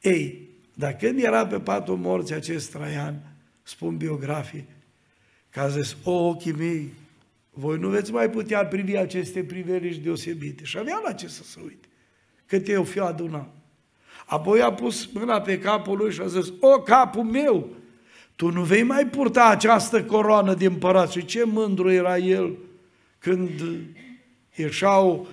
Ei, 0.00 0.48
dar 0.74 0.96
când 0.96 1.22
era 1.22 1.46
pe 1.46 1.58
patul 1.58 1.96
morții 1.96 2.34
acest 2.34 2.70
Traian, 2.70 3.36
spun 3.62 3.96
biografii, 3.96 4.66
că 5.50 5.60
a 5.60 5.68
zis, 5.68 5.96
o, 6.04 6.10
ochii 6.10 6.52
mei, 6.52 6.92
voi 7.50 7.78
nu 7.78 7.88
veți 7.88 8.12
mai 8.12 8.30
putea 8.30 8.66
privi 8.66 8.96
aceste 8.96 9.44
priveliști 9.44 10.02
deosebite. 10.02 10.64
Și 10.64 10.78
avea 10.78 11.00
la 11.04 11.12
ce 11.12 11.28
să 11.28 11.42
se 11.42 11.60
uite, 11.62 11.88
cât 12.46 12.68
eu 12.68 12.84
fiu 12.84 13.04
adunat. 13.04 13.54
Apoi 14.26 14.60
a 14.60 14.72
pus 14.72 15.06
mâna 15.12 15.40
pe 15.40 15.58
capul 15.58 15.96
lui 15.96 16.12
și 16.12 16.20
a 16.20 16.26
zis, 16.26 16.52
o, 16.60 16.68
capul 16.68 17.22
meu, 17.22 17.68
tu 18.38 18.50
nu 18.50 18.62
vei 18.62 18.82
mai 18.82 19.06
purta 19.06 19.44
această 19.44 20.04
coroană 20.04 20.54
de 20.54 20.64
împărat. 20.64 21.10
Și 21.10 21.24
ce 21.24 21.44
mândru 21.44 21.90
era 21.90 22.18
el 22.18 22.56
când 23.18 23.50
ieșau 24.54 25.26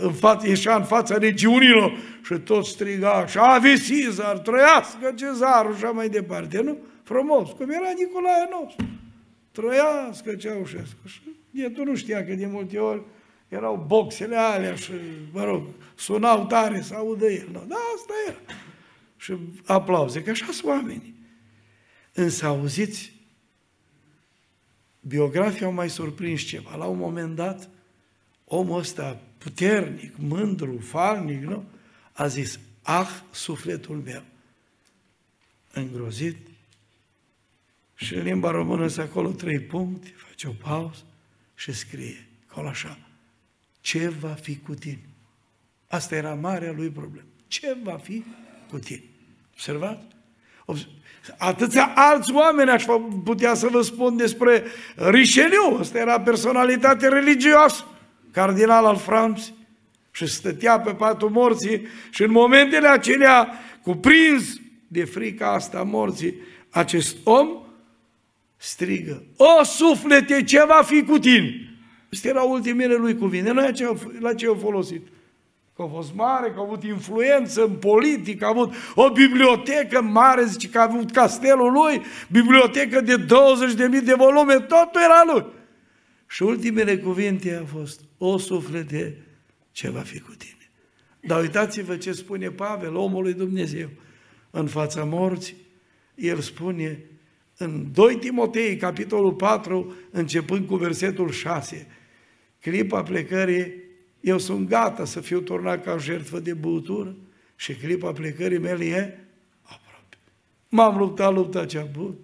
în 0.00 0.12
fața, 0.12 0.46
ieșea 0.46 0.76
în 0.76 0.84
fața 0.84 1.16
regiunilor 1.16 1.92
și 2.24 2.34
tot 2.34 2.64
striga, 2.64 3.26
și 3.26 3.38
ave 3.38 3.74
Cezar, 3.76 4.38
trăiască 4.38 5.12
cezarul 5.14 5.76
și 5.76 5.84
mai 5.84 6.08
departe, 6.08 6.60
nu? 6.60 6.78
Frumos, 7.02 7.50
cum 7.50 7.70
era 7.70 7.92
Nicolae 7.96 8.48
nostru. 8.60 8.86
Trăiască 9.50 10.34
Ceaușescu. 10.34 10.98
Și 11.06 11.20
tu 11.74 11.84
nu 11.84 11.94
știa 11.94 12.24
că 12.24 12.34
de 12.34 12.46
multe 12.46 12.78
ori 12.78 13.02
erau 13.48 13.84
boxele 13.86 14.36
alea 14.36 14.74
și, 14.74 14.92
mă 15.32 15.44
rog, 15.44 15.62
sunau 15.94 16.46
tare 16.46 16.80
să 16.80 16.94
audă 16.94 17.26
el. 17.26 17.48
No, 17.52 17.60
da, 17.68 17.76
asta 17.94 18.12
era. 18.26 18.38
Și 19.16 19.36
aplauze, 19.66 20.22
că 20.22 20.30
așa 20.30 20.46
sunt 20.50 20.70
oamenii. 20.70 21.20
Însă, 22.12 22.46
auziți, 22.46 23.12
biografii 25.00 25.64
au 25.64 25.72
mai 25.72 25.90
surprins 25.90 26.40
ceva. 26.40 26.76
La 26.76 26.84
un 26.84 26.98
moment 26.98 27.36
dat, 27.36 27.68
omul 28.44 28.78
ăsta 28.78 29.20
puternic, 29.38 30.16
mândru, 30.16 30.78
falnic, 30.78 31.42
nu? 31.42 31.64
A 32.12 32.26
zis, 32.26 32.58
ah, 32.82 33.20
sufletul 33.30 33.96
meu, 33.96 34.22
îngrozit, 35.72 36.36
și 37.94 38.14
în 38.14 38.22
limba 38.22 38.50
română 38.50 38.88
sunt 38.88 39.08
acolo 39.08 39.30
trei 39.30 39.60
puncte, 39.60 40.14
face 40.16 40.48
o 40.48 40.52
pauză 40.52 41.02
și 41.54 41.72
scrie, 41.72 42.26
acolo 42.46 42.68
așa, 42.68 42.98
ce 43.80 44.08
va 44.08 44.32
fi 44.32 44.58
cu 44.58 44.74
tine? 44.74 45.02
Asta 45.86 46.14
era 46.14 46.34
marea 46.34 46.72
lui 46.72 46.90
problemă. 46.90 47.26
Ce 47.46 47.76
va 47.82 47.96
fi 47.96 48.24
cu 48.70 48.78
tine? 48.78 49.02
Observați? 49.52 50.04
Atâția 51.38 51.92
alți 51.94 52.32
oameni 52.32 52.70
aș 52.70 52.84
putea 53.24 53.54
să 53.54 53.68
vă 53.70 53.82
spun 53.82 54.16
despre 54.16 54.64
Richelieu, 54.96 55.76
ăsta 55.80 55.98
era 55.98 56.20
personalitate 56.20 57.08
religioasă, 57.08 57.84
cardinal 58.30 58.84
al 58.84 58.96
Franței, 58.96 59.54
și 60.10 60.26
stătea 60.26 60.80
pe 60.80 60.92
patul 60.92 61.30
morții 61.30 61.86
și 62.10 62.22
în 62.22 62.30
momentele 62.30 62.88
acelea, 62.88 63.48
cuprins 63.82 64.60
de 64.88 65.04
frica 65.04 65.52
asta 65.52 65.82
morții, 65.82 66.34
acest 66.70 67.16
om 67.24 67.48
strigă, 68.56 69.24
O 69.36 69.64
suflete, 69.64 70.44
ce 70.44 70.64
va 70.64 70.82
fi 70.84 71.02
cu 71.02 71.18
tine? 71.18 71.76
Astea 72.12 72.30
erau 72.30 72.52
ultimele 72.52 72.94
lui 72.94 73.16
cuvinte, 73.16 73.52
la 73.52 73.70
ce, 73.70 73.96
la 74.18 74.34
ce 74.34 74.46
au 74.46 74.54
folosit? 74.54 75.06
Că 75.76 75.82
a 75.82 75.86
fost 75.86 76.14
mare, 76.14 76.50
că 76.50 76.58
a 76.58 76.62
avut 76.62 76.82
influență 76.84 77.64
în 77.64 77.74
politică, 77.74 78.44
a 78.44 78.48
avut 78.48 78.74
o 78.94 79.10
bibliotecă 79.10 80.02
mare, 80.02 80.44
zice 80.44 80.68
că 80.68 80.78
a 80.78 80.82
avut 80.82 81.10
castelul 81.10 81.72
lui, 81.72 82.02
bibliotecă 82.30 83.00
de 83.00 83.14
20.000 83.16 84.04
de 84.04 84.14
volume, 84.14 84.54
totul 84.54 85.00
era 85.04 85.22
lui. 85.32 85.44
Și 86.26 86.42
ultimele 86.42 86.98
cuvinte 86.98 87.60
a 87.62 87.64
fost, 87.64 88.00
o 88.18 88.38
suflete, 88.38 89.16
ce 89.72 89.90
va 89.90 90.00
fi 90.00 90.20
cu 90.20 90.34
tine? 90.38 90.70
Dar 91.20 91.40
uitați-vă 91.40 91.96
ce 91.96 92.12
spune 92.12 92.50
Pavel, 92.50 92.96
omul 92.96 93.22
lui 93.22 93.32
Dumnezeu, 93.32 93.88
în 94.50 94.66
fața 94.66 95.04
morții. 95.04 95.56
El 96.14 96.38
spune 96.38 97.04
în 97.56 97.86
2 97.92 98.16
Timotei, 98.16 98.76
capitolul 98.76 99.32
4, 99.32 99.94
începând 100.10 100.66
cu 100.66 100.76
versetul 100.76 101.30
6, 101.30 101.86
clipa 102.60 103.02
plecării, 103.02 103.81
eu 104.22 104.38
sunt 104.38 104.68
gata 104.68 105.04
să 105.04 105.20
fiu 105.20 105.40
turnat 105.40 105.84
ca 105.84 105.96
jertfă 105.98 106.40
de 106.40 106.54
băutură 106.54 107.16
și 107.56 107.74
clipa 107.74 108.12
plecării 108.12 108.58
mele 108.58 108.84
e 108.84 109.18
aproape. 109.62 110.16
M-am 110.68 110.98
luptat 110.98 111.32
lupta 111.32 111.66
cea 111.66 111.88
bună, 111.92 112.14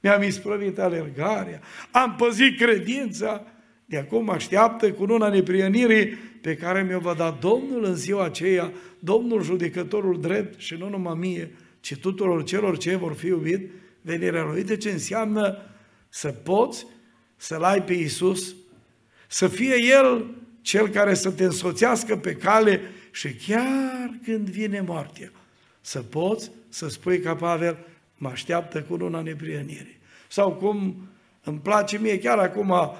mi-am 0.00 0.22
isprăvit 0.22 0.78
alergarea, 0.78 1.60
am 1.90 2.14
păzit 2.18 2.58
credința, 2.58 3.46
de 3.84 3.98
acum 3.98 4.30
așteaptă 4.30 4.92
cu 4.92 5.04
luna 5.04 5.28
neprienirii 5.28 6.06
pe 6.40 6.54
care 6.54 6.82
mi-o 6.82 6.98
va 6.98 7.14
da 7.14 7.38
Domnul 7.40 7.84
în 7.84 7.94
ziua 7.94 8.24
aceea, 8.24 8.72
Domnul 8.98 9.42
judecătorul 9.42 10.20
drept 10.20 10.60
și 10.60 10.74
nu 10.74 10.88
numai 10.88 11.16
mie, 11.18 11.50
ci 11.80 11.96
tuturor 11.96 12.44
celor 12.44 12.78
ce 12.78 12.96
vor 12.96 13.14
fi 13.14 13.26
iubit 13.26 13.70
venirea 14.00 14.44
Lui. 14.44 14.64
De 14.64 14.76
ce 14.76 14.90
înseamnă 14.90 15.58
să 16.08 16.28
poți 16.28 16.86
să-L 17.36 17.62
ai 17.62 17.82
pe 17.82 17.92
Iisus, 17.92 18.54
să 19.28 19.48
fie 19.48 19.74
El 19.84 20.26
cel 20.66 20.88
care 20.88 21.14
să 21.14 21.30
te 21.30 21.44
însoțească 21.44 22.16
pe 22.16 22.32
cale 22.32 22.80
și 23.10 23.34
chiar 23.34 24.10
când 24.24 24.48
vine 24.48 24.80
moartea, 24.86 25.30
să 25.80 25.98
poți 26.00 26.50
să 26.68 26.88
spui 26.88 27.20
ca 27.20 27.34
Pavel, 27.34 27.78
mă 28.16 28.28
așteaptă 28.28 28.82
cu 28.82 28.94
luna 28.94 29.20
neprienirii. 29.20 29.98
Sau 30.28 30.52
cum 30.52 31.08
îmi 31.44 31.58
place 31.58 31.98
mie, 31.98 32.18
chiar 32.18 32.38
acum 32.38 32.70
uh, 32.70 32.96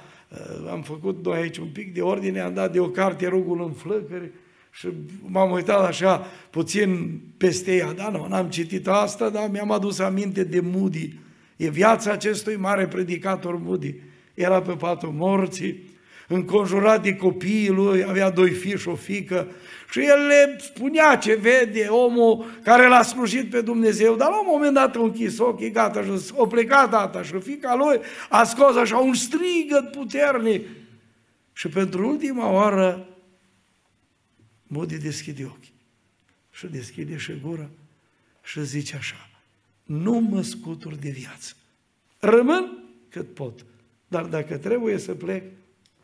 am 0.69 0.81
făcut 0.81 1.25
noi 1.25 1.37
aici 1.37 1.57
un 1.57 1.67
pic 1.67 1.93
de 1.93 2.01
ordine, 2.01 2.39
am 2.39 2.53
dat 2.53 2.71
de 2.71 2.79
o 2.79 2.89
carte 2.89 3.27
rugul 3.27 3.63
în 3.63 3.71
flăcări 3.71 4.29
și 4.71 4.87
m-am 5.21 5.51
uitat 5.51 5.85
așa 5.85 6.25
puțin 6.49 7.21
peste 7.37 7.75
ea. 7.75 7.93
Da, 7.93 8.09
nu, 8.09 8.27
n-am 8.27 8.49
citit 8.49 8.87
asta, 8.87 9.29
dar 9.29 9.49
mi-am 9.49 9.71
adus 9.71 9.99
aminte 9.99 10.43
de 10.43 10.59
Moody. 10.59 11.19
E 11.55 11.69
viața 11.69 12.11
acestui 12.11 12.55
mare 12.55 12.87
predicator 12.87 13.57
Moody. 13.57 13.95
Era 14.33 14.61
pe 14.61 14.73
patul 14.73 15.09
morții, 15.09 15.95
înconjurat 16.27 17.03
de 17.03 17.15
copiii 17.15 17.69
lui, 17.69 18.03
avea 18.03 18.29
doi 18.29 18.51
fii 18.51 18.77
și 18.77 18.87
o 18.87 18.95
fică, 18.95 19.47
și 19.89 19.99
el 19.99 20.27
le 20.27 20.57
spunea 20.59 21.15
ce 21.15 21.35
vede 21.35 21.85
omul 21.85 22.45
care 22.63 22.87
l-a 22.87 23.01
slujit 23.01 23.49
pe 23.49 23.61
Dumnezeu, 23.61 24.15
dar 24.15 24.29
la 24.29 24.39
un 24.39 24.47
moment 24.49 24.73
dat 24.73 24.95
a 24.95 24.99
închis 24.99 25.39
ochii, 25.39 25.71
gata, 25.71 26.03
și 26.03 26.11
o 26.33 26.47
plecat 26.47 26.89
data 26.89 27.23
și 27.23 27.39
fica 27.39 27.75
lui 27.75 27.99
a 28.29 28.43
scos 28.43 28.75
așa 28.75 28.97
un 28.97 29.13
strigăt 29.13 29.91
puternic. 29.91 30.67
Și 31.53 31.67
pentru 31.67 32.07
ultima 32.07 32.51
oară, 32.51 33.07
Modi 34.67 34.97
deschide 34.97 35.45
ochii 35.45 35.73
și 36.51 36.67
deschide 36.67 37.17
și 37.17 37.39
gura 37.43 37.69
și 38.43 38.65
zice 38.65 38.95
așa, 38.95 39.29
nu 39.83 40.19
mă 40.19 40.41
scutur 40.41 40.95
de 40.95 41.09
viață. 41.09 41.53
Rămân 42.19 42.83
cât 43.09 43.33
pot, 43.33 43.65
dar 44.07 44.25
dacă 44.25 44.57
trebuie 44.57 44.97
să 44.97 45.13
plec, 45.13 45.43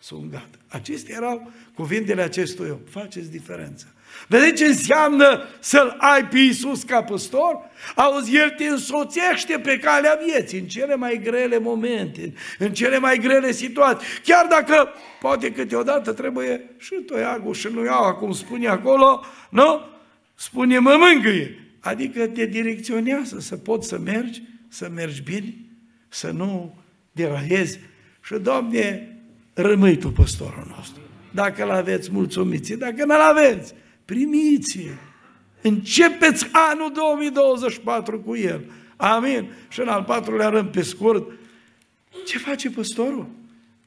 sunt 0.04 0.32
gata. 0.32 0.58
Acestea 0.68 1.16
erau 1.16 1.52
cuvintele 1.74 2.22
acestui 2.22 2.70
om. 2.70 2.80
Faceți 2.90 3.32
diferența. 3.32 3.86
Vedeți 4.28 4.54
ce 4.54 4.66
înseamnă 4.66 5.48
să-L 5.60 5.96
ai 6.00 6.28
pe 6.28 6.38
Iisus 6.38 6.84
ca 6.84 7.04
păstor? 7.04 7.60
Auzi, 7.96 8.36
El 8.36 8.50
te 8.50 8.64
însoțește 8.64 9.60
pe 9.60 9.78
calea 9.78 10.20
vieții 10.26 10.60
în 10.60 10.68
cele 10.68 10.96
mai 10.96 11.22
grele 11.24 11.60
momente, 11.60 12.34
în 12.60 12.74
cele 12.74 12.98
mai 12.98 13.18
grele 13.18 13.52
situații. 13.52 14.08
Chiar 14.24 14.46
dacă 14.50 14.90
poate 15.20 15.52
câteodată 15.52 16.14
trebuie 16.14 16.76
și 16.78 16.94
toiagul 16.94 17.54
și 17.54 17.68
nu 17.74 17.84
iau, 17.84 18.16
cum 18.16 18.32
spune 18.32 18.68
acolo, 18.68 19.26
nu? 19.50 19.80
Spune 20.36 20.80
mă 20.80 20.96
mângâie. 21.00 21.76
Adică 21.80 22.28
te 22.28 22.46
direcționează 22.46 23.40
să 23.40 23.58
poți 23.58 23.88
să 23.88 24.00
mergi, 24.00 24.42
să 24.68 24.90
mergi 24.94 25.22
bine, 25.22 25.56
să 26.10 26.32
nu 26.32 26.76
deraiezi. 27.12 27.80
Și, 28.24 28.34
Doamne, 28.34 29.13
rămâi 29.54 29.98
tu 29.98 30.12
păstorul 30.12 30.74
nostru. 30.78 31.02
Dacă 31.32 31.64
l-aveți, 31.64 32.12
mulțumiți 32.12 32.74
Dacă 32.74 33.06
nu-l 33.06 33.20
aveți, 33.20 33.74
primiți 34.06 34.80
Începeți 35.62 36.48
anul 36.52 36.92
2024 36.94 38.20
cu 38.20 38.36
el. 38.36 38.64
Amin. 38.96 39.52
Și 39.70 39.80
în 39.80 39.88
al 39.88 40.04
patrulea 40.04 40.50
rând, 40.50 40.70
pe 40.70 40.82
scurt, 40.82 41.32
ce 42.26 42.38
face 42.38 42.70
păstorul? 42.70 43.28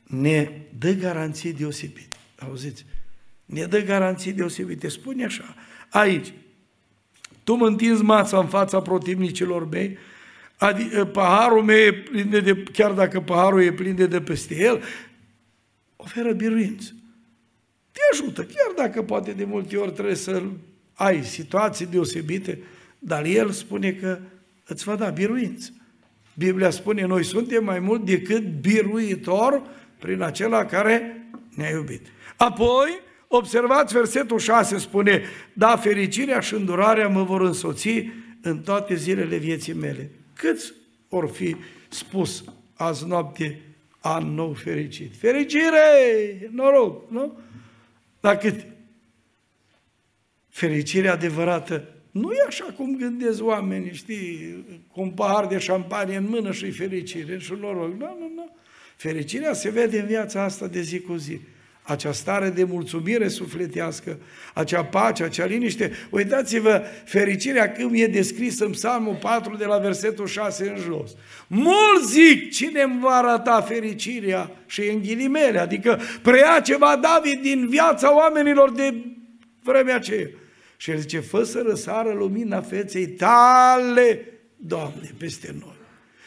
Ne 0.03 0.51
dă 0.79 0.93
garanții 0.93 1.53
deosebite. 1.53 2.17
Auziți? 2.39 2.87
Ne 3.45 3.65
dă 3.65 3.81
garanții 3.81 4.33
deosebite. 4.33 4.89
Spune 4.89 5.25
așa, 5.25 5.55
aici, 5.89 6.33
Tu 7.47 7.55
mă 7.55 7.67
întinzi 7.67 8.03
mața 8.03 8.39
în 8.39 8.47
fața 8.47 8.81
protivnicilor 8.81 9.69
mei, 9.69 9.99
adică 10.57 11.05
paharul 11.05 11.63
meu 11.63 11.77
e 11.77 11.93
plin 11.93 12.31
de, 12.31 12.41
de, 12.41 12.63
chiar 12.73 12.93
dacă 12.93 13.21
paharul 13.21 13.63
e 13.63 13.73
plin 13.73 13.95
de, 13.95 14.07
de 14.07 14.21
peste 14.21 14.57
el, 14.59 14.83
oferă 16.07 16.33
biruință. 16.33 16.93
Te 17.93 18.01
ajută, 18.13 18.43
chiar 18.43 18.87
dacă 18.87 19.03
poate 19.03 19.33
de 19.33 19.45
multe 19.45 19.77
ori 19.77 19.93
trebuie 19.93 20.15
să 20.15 20.43
ai 20.95 21.25
situații 21.25 21.87
deosebite, 21.87 22.59
dar 22.99 23.25
el 23.25 23.51
spune 23.51 23.93
că 23.93 24.19
îți 24.67 24.85
va 24.85 24.97
da 24.97 25.09
biruință. 25.09 25.71
Biblia 26.35 26.71
spune, 26.71 27.07
noi 27.07 27.25
suntem 27.25 27.65
mai 27.65 27.79
mult 27.79 28.05
decât 28.05 28.61
biruitor 28.61 29.63
prin 29.99 30.23
acela 30.23 30.65
care 30.65 31.27
ne-a 31.55 31.71
iubit. 31.71 32.07
Apoi, 32.37 33.01
observați 33.29 33.95
versetul 33.95 34.39
6, 34.39 34.79
spune, 34.79 35.23
da, 35.53 35.77
fericirea 35.77 36.41
și 36.41 36.55
îndurarea 36.55 37.09
mă 37.09 37.23
vor 37.23 37.41
însoți 37.41 37.89
în 38.41 38.59
toate 38.61 38.95
zilele 38.95 39.37
vieții 39.37 39.73
mele. 39.73 40.11
Câți 40.35 40.73
or 41.09 41.29
fi 41.29 41.57
spus 41.89 42.45
azi 42.75 43.07
noapte 43.07 43.61
an 44.15 44.35
nou 44.35 44.53
fericit? 44.53 45.17
Fericire! 45.17 46.49
Noroc, 46.51 47.11
nu? 47.11 47.39
Dar 48.21 48.39
cât? 48.39 48.67
Fericirea 50.49 51.13
adevărată 51.13 51.89
nu 52.11 52.33
e 52.33 52.45
așa 52.47 52.65
cum 52.65 52.97
gândesc 52.97 53.45
oamenii, 53.45 53.95
știi, 53.95 54.65
cu 54.93 55.01
un 55.01 55.11
pahar 55.11 55.47
de 55.47 55.59
șampanie 55.59 56.17
în 56.17 56.29
mână 56.29 56.53
și 56.53 56.71
fericire 56.71 57.39
și 57.39 57.53
noroc. 57.61 57.89
Nu, 57.89 58.17
nu, 58.19 58.33
nu. 58.35 58.57
Fericirea 58.97 59.53
se 59.53 59.71
vede 59.71 60.01
în 60.01 60.07
viața 60.07 60.43
asta 60.43 60.67
de 60.67 60.81
zi 60.81 61.01
cu 61.01 61.15
zi. 61.15 61.41
Acea 61.87 62.13
stare 62.13 62.49
de 62.49 62.65
mulțumire 62.65 63.29
sufletească, 63.29 64.19
acea 64.55 64.85
pace, 64.85 65.25
acea 65.25 65.45
liniște. 65.45 65.93
Uitați-vă, 66.11 66.83
fericirea 67.05 67.73
cum 67.73 67.91
e 67.95 68.07
descrisă 68.07 68.65
în 68.65 68.71
Psalmul 68.71 69.15
4 69.15 69.57
de 69.57 69.65
la 69.65 69.79
versetul 69.79 70.27
6 70.27 70.69
în 70.69 70.77
jos. 70.77 71.11
Mulți 71.47 72.13
zic, 72.13 72.51
cine 72.53 72.83
îmi 72.83 73.01
va 73.01 73.11
arăta 73.11 73.61
fericirea 73.61 74.51
și 74.67 74.81
în 74.81 75.03
ghilimele, 75.03 75.59
adică 75.59 76.01
preia 76.23 76.61
ceva 76.65 76.97
David 76.97 77.43
din 77.43 77.69
viața 77.69 78.17
oamenilor 78.17 78.73
de 78.73 78.95
vremea 79.63 79.95
aceea. 79.95 80.29
Și 80.77 80.91
el 80.91 80.99
zice, 80.99 81.21
fă 81.21 81.43
să 81.43 81.63
răsară 81.67 82.13
lumina 82.13 82.61
feței 82.61 83.07
tale, 83.07 84.31
Doamne, 84.57 85.11
peste 85.19 85.55
noi. 85.61 85.77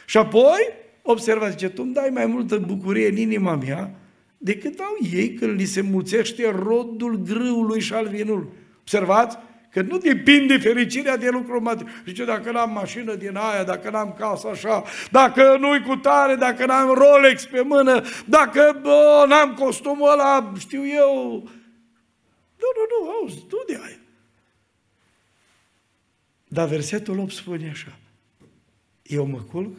Și 0.06 0.18
apoi, 0.18 0.60
observați, 1.02 1.52
zice, 1.52 1.70
tu 1.70 1.82
îmi 1.82 1.94
dai 1.94 2.10
mai 2.14 2.26
multă 2.26 2.58
bucurie 2.58 3.08
în 3.08 3.18
inima 3.18 3.56
mea 3.56 3.94
decât 4.42 4.80
au 4.80 4.98
ei 5.12 5.34
când 5.34 5.60
li 5.60 5.66
se 5.66 5.82
mulțește 5.82 6.50
rodul 6.50 7.16
grâului 7.16 7.80
și 7.80 7.94
al 7.94 8.08
vinului. 8.08 8.48
Observați? 8.80 9.38
Că 9.72 9.82
nu 9.82 9.98
depinde 9.98 10.58
fericirea 10.58 11.18
de 11.18 11.30
lucruri 11.30 11.62
materiale. 11.62 12.02
Zice, 12.06 12.26
dacă 12.26 12.52
n-am 12.52 12.72
mașină 12.72 13.16
din 13.16 13.36
aia, 13.36 13.64
dacă 13.64 13.90
n-am 13.90 14.16
casă 14.20 14.48
așa, 14.48 14.84
dacă 15.12 15.58
nu-i 15.60 15.82
cu 15.82 15.96
tare, 15.96 16.36
dacă 16.36 16.66
n-am 16.66 16.94
Rolex 16.94 17.46
pe 17.46 17.62
mână, 17.62 18.02
dacă 18.26 18.80
bă, 18.82 19.26
n-am 19.28 19.54
costumul 19.54 20.12
ăla, 20.12 20.54
știu 20.58 20.88
eu. 20.88 21.32
Nu, 22.60 22.68
nu, 22.76 23.06
nu, 23.06 23.10
auzi, 23.10 23.46
tu 23.48 23.64
de 23.68 23.80
aia. 23.84 24.00
Dar 26.48 26.68
versetul 26.68 27.20
8 27.20 27.32
spune 27.32 27.70
așa, 27.70 28.00
eu 29.04 29.26
mă 29.26 29.40
culc 29.40 29.78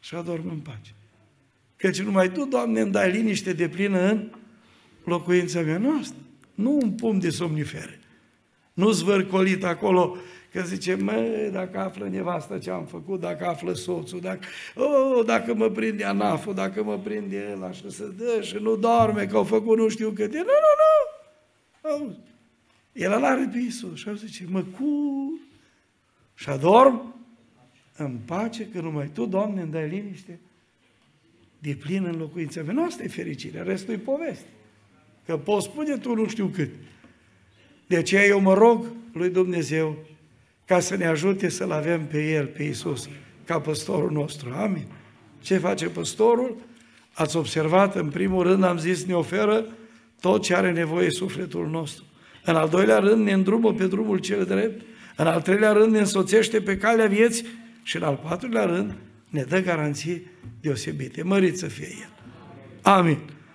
și 0.00 0.14
adorm 0.14 0.48
în 0.48 0.58
pace. 0.58 0.94
Căci 1.82 2.02
numai 2.02 2.30
Tu, 2.30 2.44
Doamne, 2.44 2.80
îmi 2.80 2.92
dai 2.92 3.10
liniște 3.10 3.52
de 3.52 3.68
plină 3.68 4.10
în 4.10 4.30
locuința 5.04 5.60
mea 5.60 5.78
noastră. 5.78 6.16
Nu 6.54 6.78
un 6.82 6.90
pom 6.90 7.18
de 7.18 7.30
somnifere. 7.30 8.00
Nu 8.72 8.90
zvârcolit 8.90 9.64
acolo 9.64 10.16
că 10.52 10.62
zice, 10.62 10.94
mă, 10.94 11.48
dacă 11.52 11.78
află 11.78 12.08
nevastă 12.08 12.58
ce 12.58 12.70
am 12.70 12.84
făcut, 12.84 13.20
dacă 13.20 13.46
află 13.46 13.72
soțul, 13.72 14.20
dacă, 14.20 14.46
oh, 14.74 15.24
dacă 15.24 15.54
mă 15.54 15.68
prinde 15.68 16.04
anaful, 16.04 16.54
dacă 16.54 16.82
mă 16.82 16.98
prinde 16.98 17.48
el 17.50 17.64
așa 17.64 17.84
să 17.88 18.04
dă 18.16 18.40
și 18.42 18.56
nu 18.60 18.76
doarme, 18.76 19.26
că 19.26 19.36
au 19.36 19.44
făcut 19.44 19.78
nu 19.78 19.88
știu 19.88 20.10
câte. 20.10 20.36
Nu, 20.36 20.42
nu, 20.42 20.72
nu! 20.82 21.90
Auzi. 21.90 22.18
El 22.92 23.12
îl 23.12 23.24
are 23.24 23.48
pe 23.52 23.58
Iisus 23.58 23.98
și 23.98 24.16
zice, 24.16 24.44
mă 24.48 24.62
cur 24.62 25.38
și 26.34 26.48
adorm 26.48 27.14
în 27.96 28.18
pace 28.24 28.66
că 28.66 28.80
numai 28.80 29.10
Tu, 29.14 29.26
Doamne, 29.26 29.60
îmi 29.60 29.72
dai 29.72 29.88
liniște 29.88 30.38
de 31.62 31.76
plin 31.80 32.04
în 32.04 32.18
locuința 32.18 32.62
mea. 32.62 32.72
Nu 32.72 32.84
asta 32.84 33.02
e 33.02 33.08
fericirea, 33.08 33.62
restul 33.62 33.94
e 33.94 33.96
poveste. 33.96 34.46
Că 35.26 35.36
poți 35.36 35.64
spune 35.64 35.96
tu 35.96 36.14
nu 36.14 36.28
știu 36.28 36.46
cât. 36.46 36.70
De 37.86 37.96
aceea 37.96 38.24
eu 38.24 38.40
mă 38.40 38.54
rog 38.54 38.86
lui 39.12 39.30
Dumnezeu 39.30 39.96
ca 40.64 40.80
să 40.80 40.96
ne 40.96 41.06
ajute 41.06 41.48
să-L 41.48 41.70
avem 41.70 42.06
pe 42.06 42.30
El, 42.30 42.46
pe 42.46 42.62
Iisus, 42.62 43.08
ca 43.44 43.60
păstorul 43.60 44.10
nostru. 44.10 44.52
Amin. 44.52 44.86
Ce 45.40 45.58
face 45.58 45.88
păstorul? 45.88 46.56
Ați 47.12 47.36
observat, 47.36 47.96
în 47.96 48.08
primul 48.10 48.42
rând 48.42 48.64
am 48.64 48.78
zis, 48.78 49.04
ne 49.04 49.14
oferă 49.14 49.66
tot 50.20 50.42
ce 50.42 50.54
are 50.54 50.72
nevoie 50.72 51.10
sufletul 51.10 51.68
nostru. 51.68 52.04
În 52.44 52.54
al 52.54 52.68
doilea 52.68 52.98
rând 52.98 53.24
ne 53.24 53.32
îndrumă 53.32 53.72
pe 53.72 53.86
drumul 53.86 54.18
cel 54.18 54.44
drept. 54.44 54.82
În 55.16 55.26
al 55.26 55.42
treilea 55.42 55.72
rând 55.72 55.92
ne 55.92 55.98
însoțește 55.98 56.60
pe 56.60 56.76
calea 56.76 57.06
vieții. 57.06 57.46
Și 57.82 57.96
în 57.96 58.02
al 58.02 58.20
patrulea 58.22 58.64
rând 58.64 58.94
ne 59.32 59.42
dă 59.42 59.60
garanții 59.60 60.26
deosebite. 60.60 61.22
Mărit 61.22 61.58
să 61.58 61.66
fie 61.66 61.88
El. 62.00 62.12
Amin. 62.82 63.18